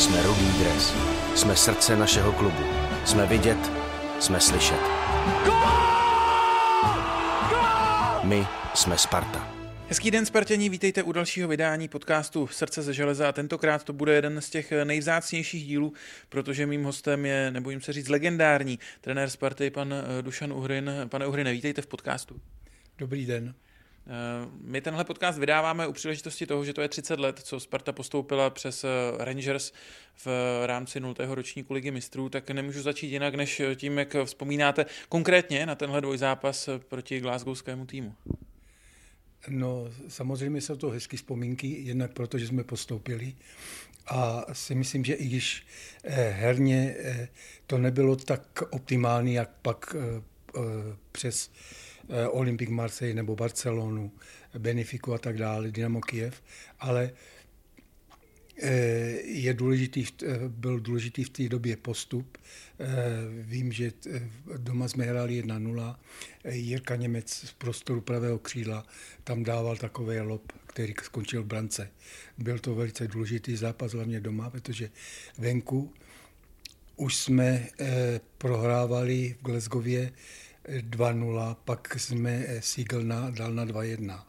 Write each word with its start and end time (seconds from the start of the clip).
Jsme 0.00 0.22
rudý 0.22 0.58
dres. 0.58 0.94
Jsme 1.34 1.56
srdce 1.56 1.96
našeho 1.96 2.32
klubu. 2.32 2.62
Jsme 3.04 3.26
vidět, 3.26 3.58
jsme 4.20 4.40
slyšet. 4.40 4.80
My 8.24 8.46
jsme 8.74 8.98
Sparta. 8.98 9.54
Hezký 9.88 10.10
den, 10.10 10.26
Spartění, 10.26 10.68
vítejte 10.68 11.02
u 11.02 11.12
dalšího 11.12 11.48
vydání 11.48 11.88
podcastu 11.88 12.46
Srdce 12.46 12.82
ze 12.82 12.94
železa 12.94 13.28
a 13.28 13.32
tentokrát 13.32 13.84
to 13.84 13.92
bude 13.92 14.14
jeden 14.14 14.40
z 14.40 14.50
těch 14.50 14.72
nejvzácnějších 14.84 15.64
dílů, 15.64 15.92
protože 16.28 16.66
mým 16.66 16.84
hostem 16.84 17.26
je, 17.26 17.50
nebojím 17.50 17.80
se 17.80 17.92
říct, 17.92 18.08
legendární 18.08 18.78
trenér 19.00 19.30
Sparty, 19.30 19.70
pan 19.70 19.94
Dušan 20.20 20.52
Uhrin. 20.52 20.90
Pane 21.08 21.26
Uhrine, 21.26 21.52
vítejte 21.52 21.82
v 21.82 21.86
podcastu. 21.86 22.40
Dobrý 22.98 23.26
den. 23.26 23.54
Eh, 24.10 24.48
my 24.60 24.80
tenhle 24.80 25.04
podcast 25.04 25.38
vydáváme 25.38 25.86
u 25.86 25.92
příležitosti 25.92 26.46
toho, 26.46 26.64
že 26.64 26.72
to 26.72 26.80
je 26.80 26.88
30 26.88 27.20
let, 27.20 27.40
co 27.44 27.60
Sparta 27.60 27.92
postoupila 27.92 28.50
přes 28.50 28.84
eh, 28.84 28.88
Rangers 29.24 29.72
v 30.24 30.26
rámci 30.66 31.00
0. 31.00 31.14
ročníku 31.18 31.74
ligy 31.74 31.90
mistrů, 31.90 32.28
tak 32.28 32.50
nemůžu 32.50 32.82
začít 32.82 33.06
jinak, 33.06 33.34
než 33.34 33.62
tím, 33.74 33.98
jak 33.98 34.16
vzpomínáte 34.24 34.86
konkrétně 35.08 35.66
na 35.66 35.74
tenhle 35.74 36.00
dvojzápas 36.00 36.68
proti 36.88 37.20
Glasgowskému 37.20 37.86
týmu. 37.86 38.14
No, 39.48 39.88
samozřejmě 40.08 40.60
jsou 40.60 40.76
to 40.76 40.90
hezké 40.90 41.16
vzpomínky, 41.16 41.66
jednak 41.68 42.12
proto, 42.12 42.38
že 42.38 42.46
jsme 42.46 42.64
postoupili 42.64 43.34
a 44.06 44.44
si 44.52 44.74
myslím, 44.74 45.04
že 45.04 45.14
i 45.14 45.26
když 45.26 45.66
eh, 46.04 46.30
herně 46.30 46.96
to 47.66 47.78
nebylo 47.78 48.16
tak 48.16 48.62
optimální, 48.70 49.34
jak 49.34 49.50
pak 49.62 49.96
přes 51.12 51.50
Eh, 51.52 51.89
Olympic 52.28 52.68
Marseille 52.68 53.14
nebo 53.14 53.36
Barcelonu, 53.36 54.12
Benefiku 54.58 55.14
a 55.14 55.18
tak 55.18 55.36
dále, 55.36 55.70
Dynamo 55.70 56.00
Kiev, 56.00 56.42
ale 56.78 57.10
eh, 58.62 58.70
je 59.24 59.54
důležitý, 59.54 60.06
eh, 60.22 60.38
byl 60.48 60.80
důležitý 60.80 61.24
v 61.24 61.30
té 61.30 61.48
době 61.48 61.76
postup. 61.76 62.38
Vím, 63.30 63.72
že 63.72 63.92
doma 64.56 64.88
jsme 64.88 65.04
hráli 65.04 65.42
1-0. 65.42 65.96
Jirka 66.48 66.96
Němec 66.96 67.30
z 67.30 67.52
prostoru 67.52 68.00
pravého 68.00 68.38
křídla 68.38 68.86
tam 69.24 69.42
dával 69.42 69.76
takový 69.76 70.18
lob, 70.20 70.52
který 70.66 70.94
skončil 71.02 71.42
v 71.42 71.46
brance. 71.46 71.90
Byl 72.38 72.58
to 72.58 72.74
velice 72.74 73.08
důležitý 73.08 73.56
zápas, 73.56 73.92
hlavně 73.92 74.20
doma, 74.20 74.50
protože 74.50 74.90
venku 75.38 75.92
už 76.96 77.16
jsme 77.16 77.68
prohrávali 78.38 79.36
v 79.40 79.44
Glesgově 79.44 80.12
2-0, 80.68 81.56
pak 81.64 81.94
jsme 82.00 82.46
Siegel 82.60 83.02
na, 83.02 83.30
dal 83.30 83.52
na 83.52 83.66
2-1. 83.66 84.20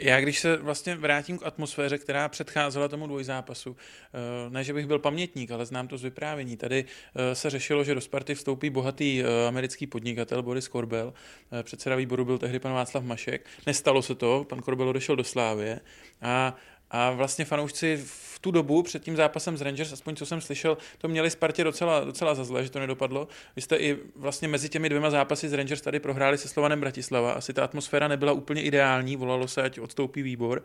Já 0.00 0.20
když 0.20 0.38
se 0.38 0.56
vlastně 0.56 0.96
vrátím 0.96 1.38
k 1.38 1.46
atmosféře, 1.46 1.98
která 1.98 2.28
předcházela 2.28 2.88
tomu 2.88 3.06
dvojzápasu, 3.06 3.76
eh, 3.76 4.50
ne, 4.50 4.64
že 4.64 4.72
bych 4.72 4.86
byl 4.86 4.98
pamětník, 4.98 5.50
ale 5.50 5.66
znám 5.66 5.88
to 5.88 5.98
z 5.98 6.02
vyprávění. 6.02 6.56
Tady 6.56 6.84
eh, 7.14 7.34
se 7.34 7.50
řešilo, 7.50 7.84
že 7.84 7.94
do 7.94 8.00
Sparty 8.00 8.34
vstoupí 8.34 8.70
bohatý 8.70 9.22
eh, 9.22 9.48
americký 9.48 9.86
podnikatel 9.86 10.42
Boris 10.42 10.68
Korbel. 10.68 11.14
Předseda 11.62 11.96
výboru 11.96 12.24
byl 12.24 12.38
tehdy 12.38 12.58
pan 12.58 12.72
Václav 12.72 13.04
Mašek. 13.04 13.46
Nestalo 13.66 14.02
se 14.02 14.14
to, 14.14 14.46
pan 14.48 14.62
Korbel 14.62 14.88
odešel 14.88 15.16
do 15.16 15.24
Slávie 15.24 15.80
a 16.22 16.56
a 16.90 17.10
vlastně 17.10 17.44
fanoušci 17.44 17.96
v 18.04 18.28
tu 18.40 18.50
dobu 18.50 18.82
před 18.82 19.02
tím 19.02 19.16
zápasem 19.16 19.56
s 19.56 19.60
Rangers, 19.60 19.92
aspoň 19.92 20.16
co 20.16 20.26
jsem 20.26 20.40
slyšel, 20.40 20.78
to 20.98 21.08
měli 21.08 21.30
Spartě 21.30 21.64
docela, 21.64 22.04
docela 22.04 22.34
za 22.34 22.44
zlé, 22.44 22.64
že 22.64 22.70
to 22.70 22.78
nedopadlo. 22.78 23.28
Vy 23.56 23.62
jste 23.62 23.76
i 23.76 23.98
vlastně 24.16 24.48
mezi 24.48 24.68
těmi 24.68 24.88
dvěma 24.88 25.10
zápasy 25.10 25.48
s 25.48 25.52
Rangers 25.52 25.80
tady 25.80 26.00
prohráli 26.00 26.38
se 26.38 26.48
Slovanem 26.48 26.80
Bratislava. 26.80 27.32
Asi 27.32 27.52
ta 27.52 27.64
atmosféra 27.64 28.08
nebyla 28.08 28.32
úplně 28.32 28.62
ideální, 28.62 29.16
volalo 29.16 29.48
se, 29.48 29.62
ať 29.62 29.78
odstoupí 29.78 30.22
výbor. 30.22 30.62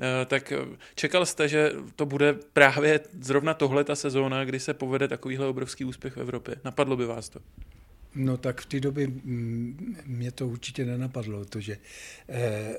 Eh, 0.00 0.24
tak 0.26 0.52
čekal 0.94 1.26
jste, 1.26 1.48
že 1.48 1.72
to 1.96 2.06
bude 2.06 2.32
právě 2.52 3.00
zrovna 3.20 3.54
tohle 3.54 3.84
ta 3.84 3.96
sezóna, 3.96 4.44
kdy 4.44 4.60
se 4.60 4.74
povede 4.74 5.08
takovýhle 5.08 5.46
obrovský 5.46 5.84
úspěch 5.84 6.16
v 6.16 6.20
Evropě? 6.20 6.56
Napadlo 6.64 6.96
by 6.96 7.06
vás 7.06 7.28
to? 7.28 7.40
No 8.14 8.36
tak 8.36 8.60
v 8.60 8.66
té 8.66 8.80
době 8.80 9.06
mm, 9.06 9.96
mě 10.06 10.32
to 10.32 10.46
určitě 10.46 10.84
nenapadlo, 10.84 11.40
protože 11.40 11.78
eh, 12.28 12.74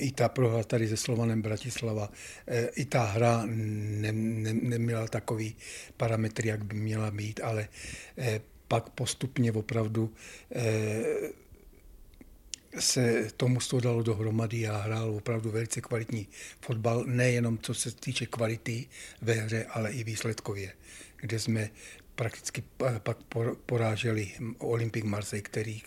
i 0.00 0.12
ta 0.12 0.28
prohra 0.28 0.64
tady 0.64 0.88
se 0.88 0.96
Slovanem 0.96 1.42
Bratislava, 1.42 2.10
e, 2.46 2.66
i 2.66 2.84
ta 2.84 3.04
hra 3.04 3.42
ne, 3.46 4.12
ne, 4.12 4.52
neměla 4.52 5.08
takový 5.08 5.56
parametry, 5.96 6.48
jak 6.48 6.64
by 6.64 6.76
měla 6.76 7.10
být, 7.10 7.40
ale 7.42 7.68
e, 8.18 8.40
pak 8.68 8.88
postupně 8.88 9.52
opravdu 9.52 10.14
e, 10.54 11.02
se 12.78 13.28
tomu 13.36 13.60
to 13.60 13.80
dalo 13.80 14.02
dohromady 14.02 14.68
a 14.68 14.76
hrál 14.76 15.14
opravdu 15.14 15.50
velice 15.50 15.80
kvalitní 15.80 16.28
fotbal, 16.60 17.04
nejenom 17.06 17.58
co 17.58 17.74
se 17.74 17.90
týče 17.90 18.26
kvality 18.26 18.86
ve 19.22 19.32
hře, 19.32 19.64
ale 19.64 19.92
i 19.92 20.04
výsledkově, 20.04 20.72
kde 21.16 21.38
jsme 21.38 21.70
prakticky 22.20 22.62
pak 22.98 23.16
poráželi 23.66 24.32
Olympic 24.58 25.04
Marseille, 25.04 25.42
který 25.42 25.82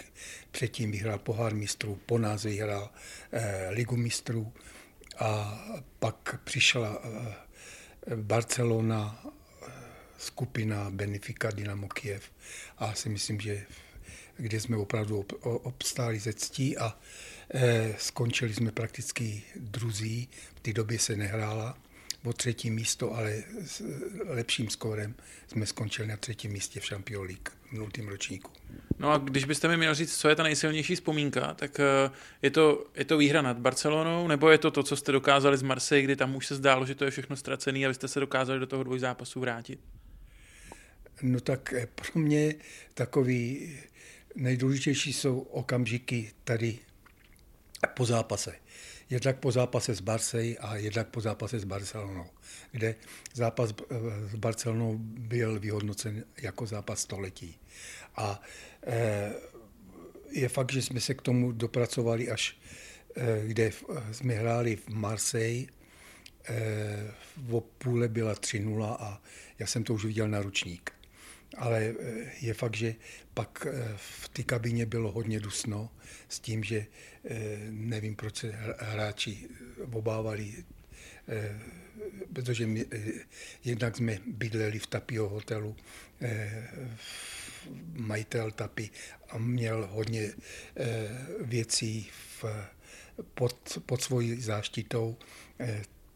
předtím 0.52 0.92
vyhrál 0.92 1.20
pohár 1.20 1.56
mistrů, 1.56 2.00
po 2.06 2.18
nás 2.18 2.44
vyhrál 2.44 2.90
eh, 3.32 3.70
ligu 3.70 3.96
mistrů. 3.96 4.54
A 5.20 5.60
pak 6.00 6.40
přišla 6.44 7.02
eh, 7.04 8.16
Barcelona, 8.16 9.26
eh, 9.26 9.72
skupina 10.18 10.90
Benfica, 10.90 11.52
Dynamo 11.52 11.88
Kiev. 11.88 12.24
A 12.78 12.94
si 12.94 13.10
myslím, 13.10 13.40
že 13.40 13.66
kde 14.38 14.60
jsme 14.60 14.78
opravdu 14.78 15.26
obstáli 15.44 16.20
ze 16.20 16.34
ctí 16.34 16.78
a 16.78 16.98
skončili 17.98 18.54
jsme 18.54 18.72
prakticky 18.72 19.42
druzí. 19.56 20.30
V 20.56 20.60
té 20.60 20.74
době 20.74 21.00
se 21.00 21.16
nehrála 21.16 21.78
o 22.26 22.34
třetí 22.34 22.70
místo, 22.70 23.16
ale 23.16 23.44
s 23.66 23.84
lepším 24.26 24.70
skórem 24.70 25.16
jsme 25.48 25.66
skončili 25.66 26.08
na 26.08 26.18
třetím 26.18 26.52
místě 26.52 26.80
v 26.80 26.86
Champions 26.86 27.28
League 27.28 27.50
v 27.70 27.74
nultém 27.74 28.08
ročníku. 28.08 28.52
No 29.00 29.12
a 29.12 29.18
když 29.18 29.46
byste 29.46 29.68
mi 29.68 29.78
měl 29.78 29.96
říct, 29.96 30.18
co 30.18 30.30
je 30.30 30.36
ta 30.36 30.44
nejsilnější 30.44 30.96
vzpomínka, 30.96 31.54
tak 31.54 31.80
eh, 31.80 32.12
je 32.42 32.52
to, 32.52 32.86
je 32.96 33.06
to 33.06 33.18
výhra 33.18 33.42
nad 33.42 33.58
Barcelonou, 33.58 34.28
nebo 34.28 34.50
je 34.50 34.58
to 34.58 34.72
to, 34.72 34.84
co 34.84 34.96
jste 34.96 35.12
dokázali 35.12 35.58
z 35.58 35.62
Marseille, 35.62 36.04
kdy 36.04 36.16
tam 36.16 36.36
už 36.36 36.48
se 36.48 36.56
zdálo, 36.56 36.86
že 36.86 36.96
to 36.96 37.06
je 37.06 37.12
všechno 37.12 37.36
ztracené 37.36 37.86
a 37.86 37.88
vy 37.88 37.94
jste 37.94 38.08
se 38.08 38.20
dokázali 38.20 38.60
do 38.60 38.68
toho 38.68 38.84
dvojzápasu 38.84 39.40
vrátit? 39.40 39.80
No 41.22 41.40
tak 41.40 41.74
eh, 41.74 41.88
pro 41.96 42.22
mě 42.22 42.56
takový 42.94 43.74
nejdůležitější 44.36 45.14
jsou 45.14 45.40
okamžiky 45.40 46.32
tady 46.44 46.80
po 47.94 48.06
zápase 48.06 48.56
jednak 49.14 49.40
po 49.40 49.52
zápase 49.52 49.96
s 49.96 50.02
Barcej 50.02 50.58
a 50.62 50.76
jednak 50.76 51.08
po 51.08 51.22
zápase 51.22 51.60
s 51.60 51.64
Barcelonou, 51.64 52.26
kde 52.72 52.96
zápas 53.34 53.70
eh, 53.70 53.96
s 54.30 54.36
Barcelonou 54.36 54.98
byl 54.98 55.60
vyhodnocen 55.60 56.26
jako 56.42 56.66
zápas 56.66 57.02
století. 57.02 57.60
A 58.16 58.42
eh, 58.84 59.34
je 60.30 60.50
fakt, 60.50 60.72
že 60.74 60.82
jsme 60.82 61.00
se 61.00 61.14
k 61.14 61.22
tomu 61.22 61.52
dopracovali 61.52 62.30
až, 62.30 62.58
eh, 63.16 63.48
kde 63.48 63.72
jsme 64.12 64.34
hráli 64.34 64.76
v 64.76 64.90
Marseille, 64.90 65.68
v 67.38 67.62
půle 67.78 68.08
byla 68.08 68.36
3-0 68.36 68.96
a 69.00 69.22
já 69.60 69.68
jsem 69.68 69.84
to 69.84 69.94
už 69.94 70.06
viděl 70.06 70.28
na 70.28 70.42
ručník. 70.42 70.92
Ale 71.58 71.94
je 72.42 72.54
fakt, 72.54 72.76
že 72.76 72.96
pak 73.34 73.68
v 73.96 74.30
té 74.30 74.44
kabině 74.44 74.86
bylo 74.86 75.12
hodně 75.12 75.40
dusno 75.40 75.90
s 76.30 76.40
tím, 76.40 76.64
že 76.64 76.86
nevím, 77.70 78.16
proč 78.16 78.38
se 78.38 78.52
hráči 78.80 79.50
obávali, 79.92 80.54
protože 82.34 82.68
my, 82.68 82.86
jednak 83.64 83.98
jsme 83.98 84.20
bydleli 84.26 84.80
v 84.80 84.88
Tapio 84.88 85.30
hotelu, 85.30 85.76
majitel 87.94 88.52
Tapy 88.52 88.90
a 89.30 89.38
měl 89.38 89.88
hodně 89.92 90.34
věcí 91.42 92.10
v, 92.40 92.46
pod, 93.34 93.78
pod 93.86 94.02
svojí 94.02 94.42
záštitou 94.42 95.18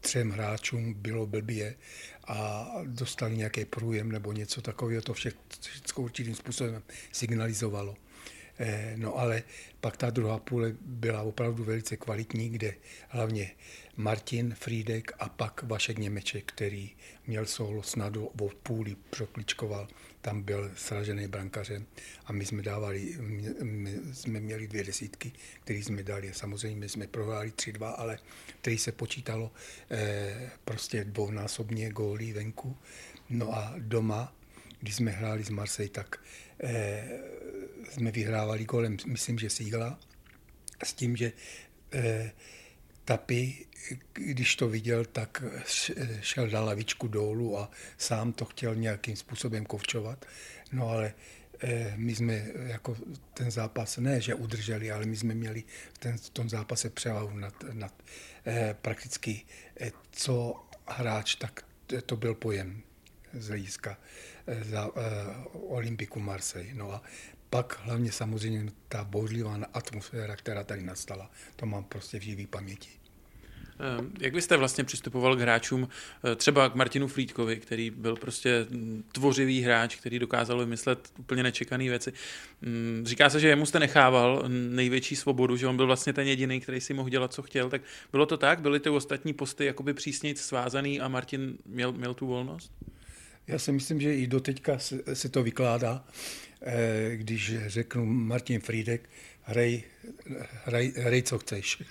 třem 0.00 0.30
hráčům 0.30 0.94
bylo 0.94 1.26
blbě 1.26 1.74
a 2.26 2.70
dostali 2.84 3.36
nějaký 3.36 3.64
průjem 3.64 4.12
nebo 4.12 4.32
něco 4.32 4.62
takového, 4.62 5.02
to 5.02 5.14
vše, 5.14 5.32
všechno 5.60 6.04
určitým 6.04 6.34
způsobem 6.34 6.82
signalizovalo. 7.12 7.96
Eh, 8.58 8.92
no 8.96 9.18
ale 9.18 9.42
pak 9.80 9.96
ta 9.96 10.10
druhá 10.10 10.38
půle 10.38 10.72
byla 10.80 11.22
opravdu 11.22 11.64
velice 11.64 11.96
kvalitní, 11.96 12.48
kde 12.48 12.74
hlavně 13.08 13.50
Martin 13.98 14.54
Frídek 14.54 15.12
a 15.18 15.28
pak 15.28 15.62
Vašek 15.62 15.98
Němeček, 15.98 16.52
který 16.52 16.90
měl 17.26 17.46
solo 17.46 17.82
snad 17.82 18.16
o 18.16 18.48
půli, 18.62 18.96
přokličkoval, 19.10 19.88
tam 20.20 20.42
byl 20.42 20.70
sražený 20.76 21.28
brankařem 21.28 21.86
a 22.26 22.32
my 22.32 22.46
jsme 22.46 22.62
dávali, 22.62 23.16
my 23.62 23.98
jsme 24.12 24.40
měli 24.40 24.68
dvě 24.68 24.84
desítky, 24.84 25.32
které 25.64 25.78
jsme 25.78 26.02
dali. 26.02 26.34
Samozřejmě 26.34 26.88
jsme 26.88 27.06
prohráli 27.06 27.50
3-2, 27.50 27.94
ale 27.96 28.18
který 28.60 28.78
se 28.78 28.92
počítalo 28.92 29.52
eh, 29.90 30.50
prostě 30.64 31.04
dvounásobně 31.04 31.90
gólí 31.90 32.32
venku. 32.32 32.76
No 33.30 33.54
a 33.54 33.74
doma, 33.78 34.36
když 34.80 34.94
jsme 34.94 35.10
hráli 35.10 35.44
z 35.44 35.50
Marseille, 35.50 35.90
tak 35.90 36.20
eh, 36.60 37.08
jsme 37.90 38.10
vyhrávali 38.10 38.64
kolem, 38.64 38.96
myslím, 39.06 39.38
že 39.38 39.50
Sígla, 39.50 39.98
s 40.84 40.92
tím, 40.92 41.16
že 41.16 41.32
eh, 41.92 42.32
Tapy, 43.08 43.66
když 44.12 44.56
to 44.56 44.68
viděl, 44.68 45.04
tak 45.04 45.42
šel 46.20 46.48
na 46.50 46.60
lavičku 46.60 47.08
dolů 47.08 47.58
a 47.58 47.70
sám 47.98 48.32
to 48.32 48.44
chtěl 48.44 48.74
nějakým 48.74 49.16
způsobem 49.16 49.66
kovčovat. 49.66 50.26
No 50.72 50.88
ale 50.88 51.14
eh, 51.60 51.92
my 51.96 52.14
jsme 52.14 52.46
jako 52.56 52.96
ten 53.34 53.50
zápas, 53.50 53.96
ne 53.96 54.20
že 54.20 54.34
udrželi, 54.34 54.90
ale 54.90 55.06
my 55.06 55.16
jsme 55.16 55.34
měli 55.34 55.64
v, 55.92 55.98
ten, 55.98 56.18
v 56.18 56.30
tom 56.30 56.48
zápase 56.48 56.90
převahu 56.90 57.38
nad, 57.38 57.54
nad 57.72 58.02
eh, 58.46 58.76
prakticky 58.82 59.42
eh, 59.80 59.90
co 60.10 60.64
hráč, 60.86 61.34
tak 61.34 61.64
to 62.06 62.16
byl 62.16 62.34
pojem 62.34 62.82
z 63.32 63.48
hlediska 63.48 63.98
za 64.62 64.90
Olympiku 65.52 66.20
Marseille. 66.20 66.74
No 66.74 66.92
a 66.92 67.02
pak 67.50 67.80
hlavně 67.82 68.12
samozřejmě 68.12 68.72
ta 68.88 69.04
bouřlivá 69.04 69.58
atmosféra, 69.74 70.36
která 70.36 70.64
tady 70.64 70.82
nastala, 70.82 71.30
to 71.56 71.66
mám 71.66 71.84
prostě 71.84 72.18
v 72.18 72.22
živý 72.22 72.46
paměti. 72.46 72.88
Ehm, 73.80 74.12
jak 74.20 74.32
byste 74.32 74.56
vlastně 74.56 74.84
přistupoval 74.84 75.36
k 75.36 75.40
hráčům, 75.40 75.88
eh, 76.32 76.36
třeba 76.36 76.68
k 76.68 76.74
Martinu 76.74 77.08
Frýdkovi, 77.08 77.56
který 77.56 77.90
byl 77.90 78.16
prostě 78.16 78.66
mm, 78.70 79.04
tvořivý 79.12 79.60
hráč, 79.60 79.96
který 79.96 80.18
dokázal 80.18 80.58
vymyslet 80.58 81.12
úplně 81.18 81.42
nečekané 81.42 81.84
věci. 81.84 82.12
Mm, 82.62 83.02
říká 83.06 83.30
se, 83.30 83.40
že 83.40 83.48
jemu 83.48 83.66
jste 83.66 83.80
nechával 83.80 84.44
největší 84.48 85.16
svobodu, 85.16 85.56
že 85.56 85.66
on 85.66 85.76
byl 85.76 85.86
vlastně 85.86 86.12
ten 86.12 86.26
jediný, 86.26 86.60
který 86.60 86.80
si 86.80 86.94
mohl 86.94 87.08
dělat, 87.08 87.32
co 87.32 87.42
chtěl. 87.42 87.70
Tak 87.70 87.82
bylo 88.12 88.26
to 88.26 88.36
tak? 88.36 88.60
Byly 88.60 88.80
ty 88.80 88.90
ostatní 88.90 89.32
posty 89.32 89.64
jakoby 89.64 89.94
přísněji 89.94 90.36
svázaný 90.36 91.00
a 91.00 91.08
Martin 91.08 91.58
měl, 91.66 91.92
měl 91.92 92.14
tu 92.14 92.26
volnost? 92.26 92.72
Já 93.46 93.58
si 93.58 93.72
myslím, 93.72 94.00
že 94.00 94.14
i 94.14 94.26
doteďka 94.26 94.78
se, 94.78 95.02
se 95.12 95.28
to 95.28 95.42
vykládá, 95.42 96.04
když 97.14 97.54
řeknu 97.66 98.06
Martin 98.06 98.60
Friedek, 98.60 99.10
hrej, 99.42 99.82
hrej, 100.64 100.92
hrej 100.96 101.22
co 101.22 101.38
chceš. 101.38 101.82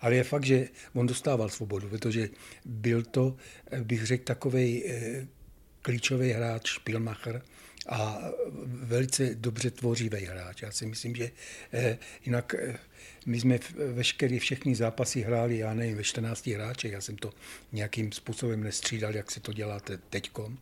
Ale 0.00 0.14
je 0.14 0.24
fakt, 0.24 0.44
že 0.44 0.68
on 0.94 1.06
dostával 1.06 1.48
svobodu, 1.48 1.88
protože 1.88 2.28
byl 2.64 3.02
to, 3.02 3.36
bych 3.82 4.06
řekl, 4.06 4.24
takový 4.24 4.84
eh, 4.86 5.26
klíčový 5.82 6.30
hráč, 6.30 6.74
Spielmacher, 6.74 7.42
a 7.88 8.18
velice 8.64 9.34
dobře 9.34 9.70
tvořivý 9.70 10.24
hráč. 10.24 10.62
Já 10.62 10.72
si 10.72 10.86
myslím, 10.86 11.16
že 11.16 11.30
eh, 11.72 11.98
jinak 12.24 12.54
eh, 12.54 12.78
my 13.26 13.40
jsme 13.40 13.58
veškeré 13.92 14.38
všechny 14.38 14.74
zápasy 14.74 15.20
hráli, 15.20 15.58
já 15.58 15.74
nevím, 15.74 15.96
ve 15.96 16.04
14 16.04 16.46
hráčech, 16.46 16.92
já 16.92 17.00
jsem 17.00 17.16
to 17.16 17.32
nějakým 17.72 18.12
způsobem 18.12 18.62
nestřídal, 18.62 19.14
jak 19.14 19.30
se 19.30 19.40
to 19.40 19.52
děláte 19.52 19.98
teďkom, 20.10 20.58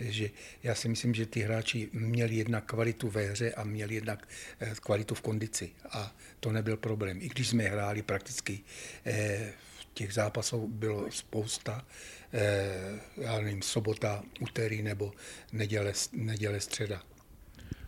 že 0.00 0.30
já 0.62 0.74
si 0.74 0.88
myslím, 0.88 1.14
že 1.14 1.26
ty 1.26 1.40
hráči 1.40 1.88
měli 1.92 2.34
jednak 2.34 2.64
kvalitu 2.64 3.08
ve 3.08 3.22
hře 3.22 3.52
a 3.52 3.64
měli 3.64 3.94
jednak 3.94 4.28
eh, 4.60 4.74
kvalitu 4.80 5.14
v 5.14 5.20
kondici 5.20 5.70
a 5.90 6.16
to 6.40 6.52
nebyl 6.52 6.76
problém. 6.76 7.18
I 7.22 7.28
když 7.28 7.48
jsme 7.48 7.64
hráli 7.64 8.02
prakticky 8.02 8.60
eh, 9.06 9.52
těch 9.94 10.14
zápasů 10.14 10.68
bylo 10.68 11.10
spousta, 11.10 11.84
já 13.16 13.40
nevím, 13.40 13.62
sobota, 13.62 14.22
úterý 14.40 14.82
nebo 14.82 15.12
neděle, 15.52 15.92
neděle 16.12 16.60
středa. 16.60 17.02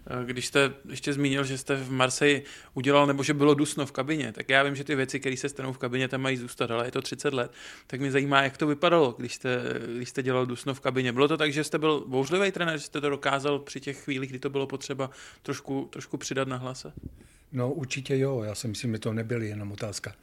Eh, 0.07 0.25
když 0.25 0.47
jste 0.47 0.73
ještě 0.89 1.13
zmínil, 1.13 1.45
že 1.45 1.59
jste 1.59 1.77
v 1.77 1.91
Marseji 1.91 2.45
udělal, 2.75 3.07
nebo 3.07 3.23
že 3.23 3.35
bylo 3.35 3.55
dusno 3.55 3.87
v 3.87 3.93
kabině, 3.93 4.33
tak 4.33 4.49
já 4.49 4.63
vím, 4.63 4.77
že 4.77 4.85
ty 4.85 4.95
věci, 4.95 5.21
které 5.21 5.37
se 5.37 5.49
stanou 5.49 5.73
v 5.73 5.79
kabině, 5.79 6.09
tam 6.09 6.21
mají 6.21 6.37
zůstat, 6.37 6.71
ale 6.71 6.87
je 6.87 6.91
to 6.91 7.03
30 7.03 7.35
let. 7.35 7.53
Tak 7.87 8.01
mě 8.01 8.11
zajímá, 8.11 8.43
jak 8.43 8.57
to 8.57 8.67
vypadalo, 8.67 9.15
když 9.19 9.35
jste, 9.35 9.63
když 9.97 10.09
jste 10.09 10.23
dělal 10.23 10.47
dusno 10.47 10.75
v 10.75 10.81
kabině. 10.81 11.13
Bylo 11.13 11.29
to 11.29 11.37
tak, 11.37 11.53
že 11.53 11.65
jste 11.65 11.79
byl 11.79 12.05
bouřlivý 12.07 12.53
trenér, 12.53 12.79
že 12.79 12.85
jste 12.85 13.01
to 13.01 13.11
dokázal 13.11 13.59
při 13.59 13.81
těch 13.81 14.05
chvílích, 14.05 14.31
kdy 14.31 14.39
to 14.39 14.51
bylo 14.51 14.67
potřeba, 14.67 15.11
trošku, 15.43 15.89
trošku 15.93 16.17
přidat 16.17 16.49
na 16.49 16.57
hlase? 16.57 16.93
No 17.55 17.73
určitě 17.73 18.19
jo, 18.19 18.43
já 18.43 18.55
si 18.55 18.69
myslím, 18.69 18.93
že 18.93 18.99
to 18.99 19.13
nebyly 19.13 19.49
jenom 19.49 19.73
otázka 19.73 20.15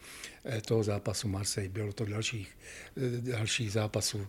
eh, 0.45 0.61
toho 0.61 0.83
zápasu 0.83 1.27
Marseille, 1.27 1.69
bylo 1.69 1.93
to 1.93 2.05
dalších, 2.05 2.57
eh, 2.97 3.21
dalších 3.21 3.71
zápasů, 3.71 4.27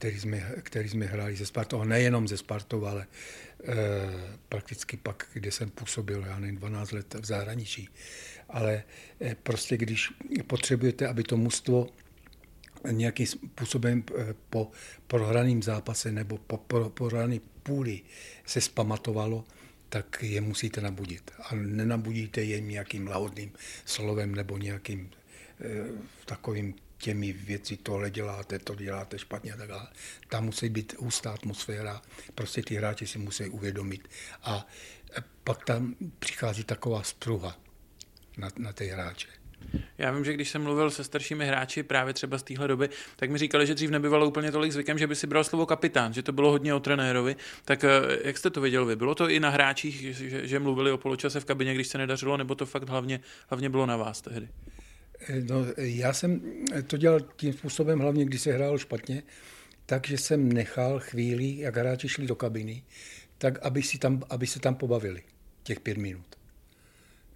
který 0.00 0.20
jsme, 0.20 0.52
který 0.62 0.88
jsme 0.88 1.06
hráli 1.06 1.36
ze 1.36 1.46
Spartou, 1.46 1.80
a 1.80 1.84
nejenom 1.84 2.28
ze 2.28 2.36
Spartou, 2.36 2.86
ale 2.86 3.06
e, 3.64 3.76
prakticky 4.48 4.96
pak, 4.96 5.26
kde 5.32 5.52
jsem 5.52 5.70
působil, 5.70 6.24
já 6.26 6.38
nevím, 6.38 6.56
12 6.56 6.92
let 6.92 7.14
v 7.14 7.24
zahraničí. 7.24 7.88
Ale 8.48 8.82
e, 9.20 9.34
prostě 9.34 9.76
když 9.76 10.12
potřebujete, 10.46 11.08
aby 11.08 11.22
to 11.22 11.36
mužstvo 11.36 11.88
nějakým 12.90 13.26
způsobem 13.26 14.04
po 14.50 14.70
prohraném 15.06 15.62
zápase 15.62 16.12
nebo 16.12 16.38
po 16.38 16.56
prohrané 16.88 17.38
půli 17.62 18.00
se 18.46 18.60
spamatovalo, 18.60 19.44
tak 19.90 20.22
je 20.22 20.40
musíte 20.40 20.80
nabudit. 20.80 21.30
A 21.38 21.54
nenabudíte 21.54 22.42
je 22.42 22.60
nějakým 22.60 23.06
lahodným 23.06 23.52
slovem 23.84 24.34
nebo 24.34 24.58
nějakým 24.58 25.10
e, 25.60 25.84
takovým 26.24 26.74
těmi 26.98 27.32
věci, 27.32 27.76
tohle 27.76 28.10
děláte, 28.10 28.58
to 28.58 28.74
děláte 28.74 29.18
špatně 29.18 29.52
a 29.52 29.56
tak 29.56 29.68
dále. 29.68 29.88
Tam 30.28 30.44
musí 30.44 30.68
být 30.68 30.94
hustá 30.98 31.32
atmosféra, 31.32 32.02
prostě 32.34 32.62
ty 32.62 32.74
hráči 32.74 33.06
si 33.06 33.18
musí 33.18 33.44
uvědomit. 33.44 34.08
A 34.42 34.66
pak 35.44 35.64
tam 35.64 35.94
přichází 36.18 36.64
taková 36.64 37.02
spruha 37.02 37.58
na, 38.36 38.48
na 38.58 38.72
ty 38.72 38.86
hráče. 38.86 39.39
Já 39.98 40.12
vím, 40.12 40.24
že 40.24 40.32
když 40.32 40.50
jsem 40.50 40.62
mluvil 40.62 40.90
se 40.90 41.04
staršími 41.04 41.46
hráči 41.46 41.82
právě 41.82 42.14
třeba 42.14 42.38
z 42.38 42.42
téhle 42.42 42.68
doby, 42.68 42.88
tak 43.16 43.30
mi 43.30 43.38
říkali, 43.38 43.66
že 43.66 43.74
dřív 43.74 43.90
nebyvalo 43.90 44.28
úplně 44.28 44.52
tolik 44.52 44.72
zvykem, 44.72 44.98
že 44.98 45.06
by 45.06 45.16
si 45.16 45.26
bral 45.26 45.44
slovo 45.44 45.66
kapitán, 45.66 46.12
že 46.12 46.22
to 46.22 46.32
bylo 46.32 46.50
hodně 46.50 46.74
o 46.74 46.80
trenérovi. 46.80 47.36
Tak 47.64 47.84
eh, 47.84 47.88
jak 48.24 48.38
jste 48.38 48.50
to 48.50 48.60
viděl 48.60 48.86
vy? 48.86 48.96
Bylo 48.96 49.14
to 49.14 49.28
i 49.28 49.40
na 49.40 49.50
hráčích, 49.50 50.16
že, 50.16 50.46
že 50.46 50.58
mluvili 50.58 50.92
o 50.92 50.98
poločase 50.98 51.40
v 51.40 51.44
kabině, 51.44 51.74
když 51.74 51.88
se 51.88 51.98
nedařilo, 51.98 52.36
nebo 52.36 52.54
to 52.54 52.66
fakt 52.66 52.88
hlavně, 52.88 53.20
hlavně 53.48 53.68
bylo 53.68 53.86
na 53.86 53.96
vás 53.96 54.20
tehdy? 54.20 54.48
Eh, 55.28 55.40
no, 55.40 55.66
já 55.76 56.12
jsem 56.12 56.40
to 56.86 56.96
dělal 56.96 57.20
tím 57.20 57.52
způsobem, 57.52 57.98
hlavně 57.98 58.24
když 58.24 58.40
se 58.40 58.52
hrálo 58.52 58.78
špatně, 58.78 59.22
takže 59.86 60.18
jsem 60.18 60.52
nechal 60.52 61.00
chvíli, 61.00 61.58
jak 61.58 61.76
hráči 61.76 62.08
šli 62.08 62.26
do 62.26 62.34
kabiny, 62.34 62.82
tak 63.38 63.58
aby, 63.58 63.82
si 63.82 63.98
tam, 63.98 64.22
aby 64.30 64.46
se 64.46 64.60
tam 64.60 64.74
pobavili 64.74 65.22
těch 65.62 65.80
pět 65.80 65.98
minut. 65.98 66.26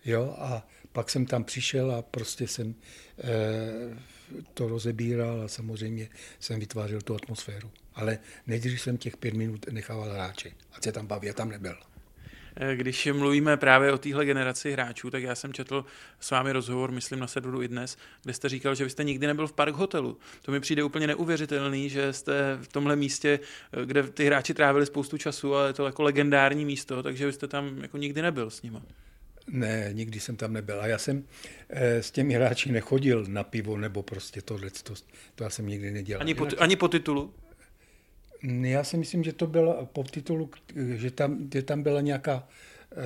Jo, 0.05 0.37
a 0.39 0.67
pak 0.95 1.11
jsem 1.11 1.27
tam 1.27 1.45
přišel 1.45 1.93
a 1.93 2.03
prostě 2.03 2.49
jsem 2.49 2.75
e, 3.19 3.25
to 4.55 4.69
rozebíral 4.69 5.43
a 5.43 5.49
samozřejmě 5.49 6.09
jsem 6.41 6.61
vytvářel 6.61 7.01
tu 7.01 7.15
atmosféru. 7.15 7.71
Ale 7.95 8.19
nejdřív 8.47 8.81
jsem 8.81 8.97
těch 8.97 9.17
pět 9.17 9.35
minut 9.35 9.67
nechával 9.71 10.13
hráče, 10.13 10.53
ať 10.73 10.85
se 10.85 10.93
tam 10.93 11.07
baví, 11.07 11.33
tam 11.33 11.49
nebyl. 11.49 11.77
Eh, 12.57 12.77
když 12.77 13.09
mluvíme 13.13 13.57
právě 13.57 13.93
o 13.93 13.99
téhle 13.99 14.25
generaci 14.25 14.73
hráčů, 14.73 15.11
tak 15.11 15.23
já 15.23 15.35
jsem 15.35 15.53
četl 15.53 15.85
s 16.21 16.31
vámi 16.31 16.53
rozhovor, 16.53 16.93
myslím 16.93 17.19
na 17.19 17.27
serveru 17.27 17.63
i 17.63 17.69
dnes, 17.69 17.97
kde 18.23 18.33
jste 18.33 18.49
říkal, 18.49 18.75
že 18.75 18.85
vy 18.85 18.91
jste 18.91 19.05
nikdy 19.05 19.27
nebyl 19.27 19.47
v 19.47 19.53
park 19.53 19.75
hotelu. 19.75 20.19
To 20.43 20.53
mi 20.53 20.61
přijde 20.61 20.85
úplně 20.85 21.07
neuvěřitelný, 21.07 21.91
že 21.91 22.13
jste 22.13 22.59
v 22.63 22.69
tomhle 22.69 22.97
místě, 22.97 23.41
eh, 23.73 23.87
kde 23.87 24.03
ty 24.03 24.25
hráči 24.27 24.55
trávili 24.55 24.87
spoustu 24.87 25.19
času 25.19 25.57
a 25.57 25.67
je 25.67 25.73
to 25.73 25.87
jako 25.87 26.03
legendární 26.03 26.65
místo, 26.65 27.03
takže 27.03 27.27
vy 27.27 27.33
jste 27.33 27.49
tam 27.49 27.79
jako 27.79 27.97
nikdy 27.97 28.23
nebyl 28.23 28.51
s 28.51 28.63
nimi. 28.63 28.79
Ne, 29.47 29.91
nikdy 29.93 30.21
jsem 30.21 30.37
tam 30.37 30.53
nebyl. 30.53 30.81
A 30.81 30.87
já 30.87 30.99
jsem 30.99 31.25
eh, 31.69 32.03
s 32.03 32.11
těmi 32.11 32.35
hráči 32.35 32.73
nechodil 32.73 33.25
na 33.29 33.45
pivo 33.45 33.77
nebo 33.77 34.03
prostě 34.03 34.43
tohle. 34.43 34.71
To, 34.71 34.95
to 35.35 35.45
já 35.45 35.51
jsem 35.51 35.67
nikdy 35.67 35.91
nedělal. 35.91 36.23
Ani 36.23 36.35
po, 36.35 36.47
ani 36.59 36.77
po 36.77 36.89
titulu? 36.89 37.35
Já 38.61 38.85
si 38.85 38.97
myslím, 38.97 39.25
že 39.25 39.33
to 39.33 39.47
bylo 39.47 39.87
po 39.93 40.05
titulu, 40.05 40.51
že 40.95 41.11
tam, 41.11 41.49
že 41.55 41.63
tam 41.63 41.83
byla 41.83 42.01
nějaká 42.01 42.49
eh, 42.93 42.97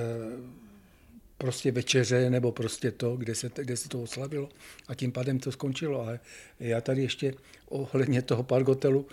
prostě 1.37 1.71
večeře 1.71 2.29
nebo 2.29 2.51
prostě 2.51 2.91
to, 2.91 3.17
kde 3.17 3.35
se, 3.35 3.51
kde 3.55 3.77
se 3.77 3.89
to 3.89 4.01
oslavilo 4.01 4.49
a 4.87 4.95
tím 4.95 5.11
pádem 5.11 5.39
to 5.39 5.51
skončilo. 5.51 6.01
Ale 6.01 6.19
já 6.59 6.81
tady 6.81 7.01
ještě 7.01 7.33
ohledně 7.69 8.21
toho 8.21 8.43
pargotelu, 8.43 9.07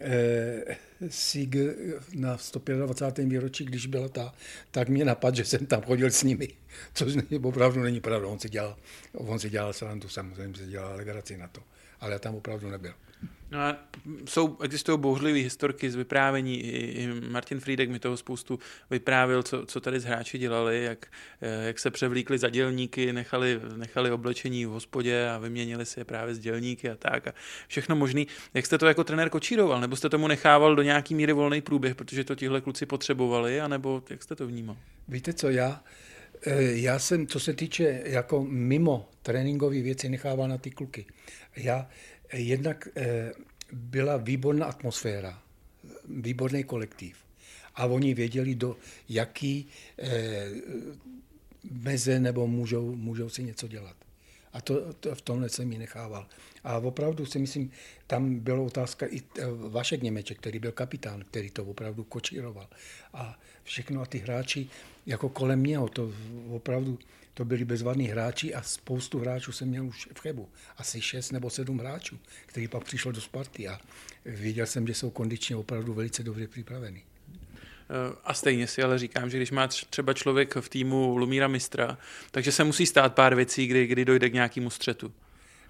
eh, 0.00 0.76
SIG 1.08 1.56
na 2.14 2.38
125. 2.38 3.28
výročí, 3.28 3.64
když 3.64 3.86
byla 3.86 4.08
ta, 4.08 4.34
tak 4.70 4.88
mě 4.88 5.04
napadl, 5.04 5.36
že 5.36 5.44
jsem 5.44 5.66
tam 5.66 5.82
chodil 5.82 6.10
s 6.10 6.22
nimi, 6.22 6.48
což 6.94 7.14
opravdu 7.42 7.82
není 7.82 8.00
pravda. 8.00 8.28
On 8.28 8.38
si 8.38 8.48
dělal, 8.48 8.76
on 9.12 9.38
si 9.38 9.50
dělal 9.50 9.72
srandu, 9.72 10.08
samozřejmě 10.08 10.58
si 10.58 10.66
dělal 10.66 10.96
legraci 10.96 11.36
na 11.36 11.48
to, 11.48 11.62
ale 12.00 12.12
já 12.12 12.18
tam 12.18 12.34
opravdu 12.34 12.70
nebyl. 12.70 12.92
No 13.50 13.60
a 13.60 13.76
jsou, 14.28 14.56
existují 14.62 14.98
bouřlivé 14.98 15.38
historky 15.38 15.90
z 15.90 15.94
vyprávění. 15.94 16.60
I, 16.60 17.02
I 17.02 17.20
Martin 17.30 17.60
Friedek 17.60 17.90
mi 17.90 17.98
toho 17.98 18.16
spoustu 18.16 18.58
vyprávil, 18.90 19.42
co, 19.42 19.66
co 19.66 19.80
tady 19.80 20.00
z 20.00 20.04
hráči 20.04 20.38
dělali, 20.38 20.84
jak, 20.84 21.06
eh, 21.40 21.66
jak 21.66 21.78
se 21.78 21.90
převlíkli 21.90 22.38
za 22.38 22.48
dělníky, 22.48 23.12
nechali, 23.12 23.60
nechali 23.76 24.10
oblečení 24.10 24.66
v 24.66 24.68
hospodě 24.68 25.28
a 25.28 25.38
vyměnili 25.38 25.86
si 25.86 26.00
je 26.00 26.04
právě 26.04 26.34
z 26.34 26.38
dělníky 26.38 26.90
a 26.90 26.96
tak. 26.96 27.28
A 27.28 27.32
všechno 27.68 27.96
možný. 27.96 28.26
Jak 28.54 28.66
jste 28.66 28.78
to 28.78 28.86
jako 28.86 29.04
trenér 29.04 29.30
kočíroval? 29.30 29.80
Nebo 29.80 29.96
jste 29.96 30.08
tomu 30.08 30.28
nechával 30.28 30.76
do 30.76 30.82
nějaký 30.82 31.14
míry 31.14 31.32
volný 31.32 31.60
průběh, 31.60 31.94
protože 31.94 32.24
to 32.24 32.34
tihle 32.34 32.60
kluci 32.60 32.86
potřebovali? 32.86 33.60
A 33.60 33.68
nebo 33.68 34.02
jak 34.10 34.22
jste 34.22 34.36
to 34.36 34.46
vnímal? 34.46 34.76
Víte 35.08 35.32
co, 35.32 35.50
já, 35.50 35.82
eh, 36.46 36.62
já 36.62 36.98
jsem, 36.98 37.26
co 37.26 37.40
se 37.40 37.52
týče 37.52 38.02
jako 38.04 38.44
mimo 38.48 39.08
tréninkové 39.22 39.82
věci, 39.82 40.08
nechával 40.08 40.48
na 40.48 40.58
ty 40.58 40.70
kluky. 40.70 41.06
Já 41.56 41.88
Jednak 42.32 42.88
eh, 42.96 43.32
byla 43.72 44.16
výborná 44.16 44.66
atmosféra, 44.66 45.42
výborný 46.08 46.64
kolektiv. 46.64 47.16
A 47.74 47.86
oni 47.86 48.14
věděli, 48.14 48.54
do 48.54 48.76
jaký 49.08 49.68
eh, 49.98 50.50
meze 51.70 52.20
nebo 52.20 52.46
můžou, 52.46 52.94
můžou 52.94 53.28
si 53.28 53.42
něco 53.42 53.68
dělat. 53.68 53.96
A 54.52 54.60
to, 54.60 54.92
to 54.92 55.14
v 55.14 55.22
tomhle 55.22 55.48
jsem 55.48 55.72
ji 55.72 55.78
nechával. 55.78 56.26
A 56.64 56.78
opravdu 56.78 57.26
si 57.26 57.38
myslím, 57.38 57.70
tam 58.06 58.38
byla 58.38 58.60
otázka 58.60 59.06
i 59.06 59.22
Vašek 59.68 60.02
Němeček, 60.02 60.38
který 60.38 60.58
byl 60.58 60.72
kapitán, 60.72 61.24
který 61.30 61.50
to 61.50 61.64
opravdu 61.64 62.04
kočíroval. 62.04 62.68
A 63.12 63.38
všechno 63.64 64.00
a 64.00 64.06
ty 64.06 64.18
hráči, 64.18 64.68
jako 65.06 65.28
kolem 65.28 65.62
něho, 65.62 65.88
to 65.88 66.12
opravdu 66.48 66.98
to 67.36 67.44
byli 67.44 67.64
bezvadní 67.64 68.08
hráči 68.08 68.54
a 68.54 68.62
spoustu 68.62 69.18
hráčů 69.18 69.52
jsem 69.52 69.68
měl 69.68 69.86
už 69.86 70.08
v 70.14 70.20
Chebu. 70.20 70.48
Asi 70.76 71.00
šest 71.00 71.30
nebo 71.30 71.50
sedm 71.50 71.78
hráčů, 71.78 72.18
který 72.46 72.68
pak 72.68 72.84
přišlo 72.84 73.12
do 73.12 73.20
Sparty 73.20 73.68
a 73.68 73.80
viděl 74.24 74.66
jsem, 74.66 74.86
že 74.86 74.94
jsou 74.94 75.10
kondičně 75.10 75.56
opravdu 75.56 75.94
velice 75.94 76.22
dobře 76.22 76.48
připraveni. 76.48 77.02
A 78.24 78.34
stejně 78.34 78.66
si 78.66 78.82
ale 78.82 78.98
říkám, 78.98 79.30
že 79.30 79.36
když 79.36 79.50
má 79.50 79.68
třeba 79.90 80.12
člověk 80.12 80.54
v 80.60 80.68
týmu 80.68 81.16
Lumíra 81.16 81.48
Mistra, 81.48 81.98
takže 82.30 82.52
se 82.52 82.64
musí 82.64 82.86
stát 82.86 83.14
pár 83.14 83.34
věcí, 83.34 83.66
kdy, 83.66 83.86
kdy 83.86 84.04
dojde 84.04 84.30
k 84.30 84.34
nějakému 84.34 84.70
střetu. 84.70 85.12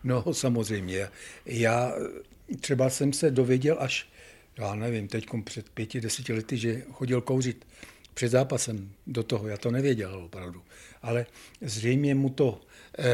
No 0.04 0.34
samozřejmě. 0.34 1.08
Já 1.46 1.92
třeba 2.60 2.90
jsem 2.90 3.12
se 3.12 3.30
dověděl 3.30 3.76
až, 3.80 4.08
já 4.58 4.74
nevím, 4.74 5.08
teď 5.08 5.26
před 5.44 5.70
pěti, 5.70 6.00
deseti 6.00 6.32
lety, 6.32 6.56
že 6.56 6.82
chodil 6.90 7.20
kouřit 7.20 7.66
před 8.14 8.28
zápasem 8.28 8.92
do 9.06 9.22
toho. 9.22 9.48
Já 9.48 9.56
to 9.56 9.70
nevěděl 9.70 10.14
opravdu. 10.24 10.62
Ale 11.06 11.26
zřejmě 11.60 12.14
mu 12.14 12.30
to 12.30 12.60
e, 12.98 13.04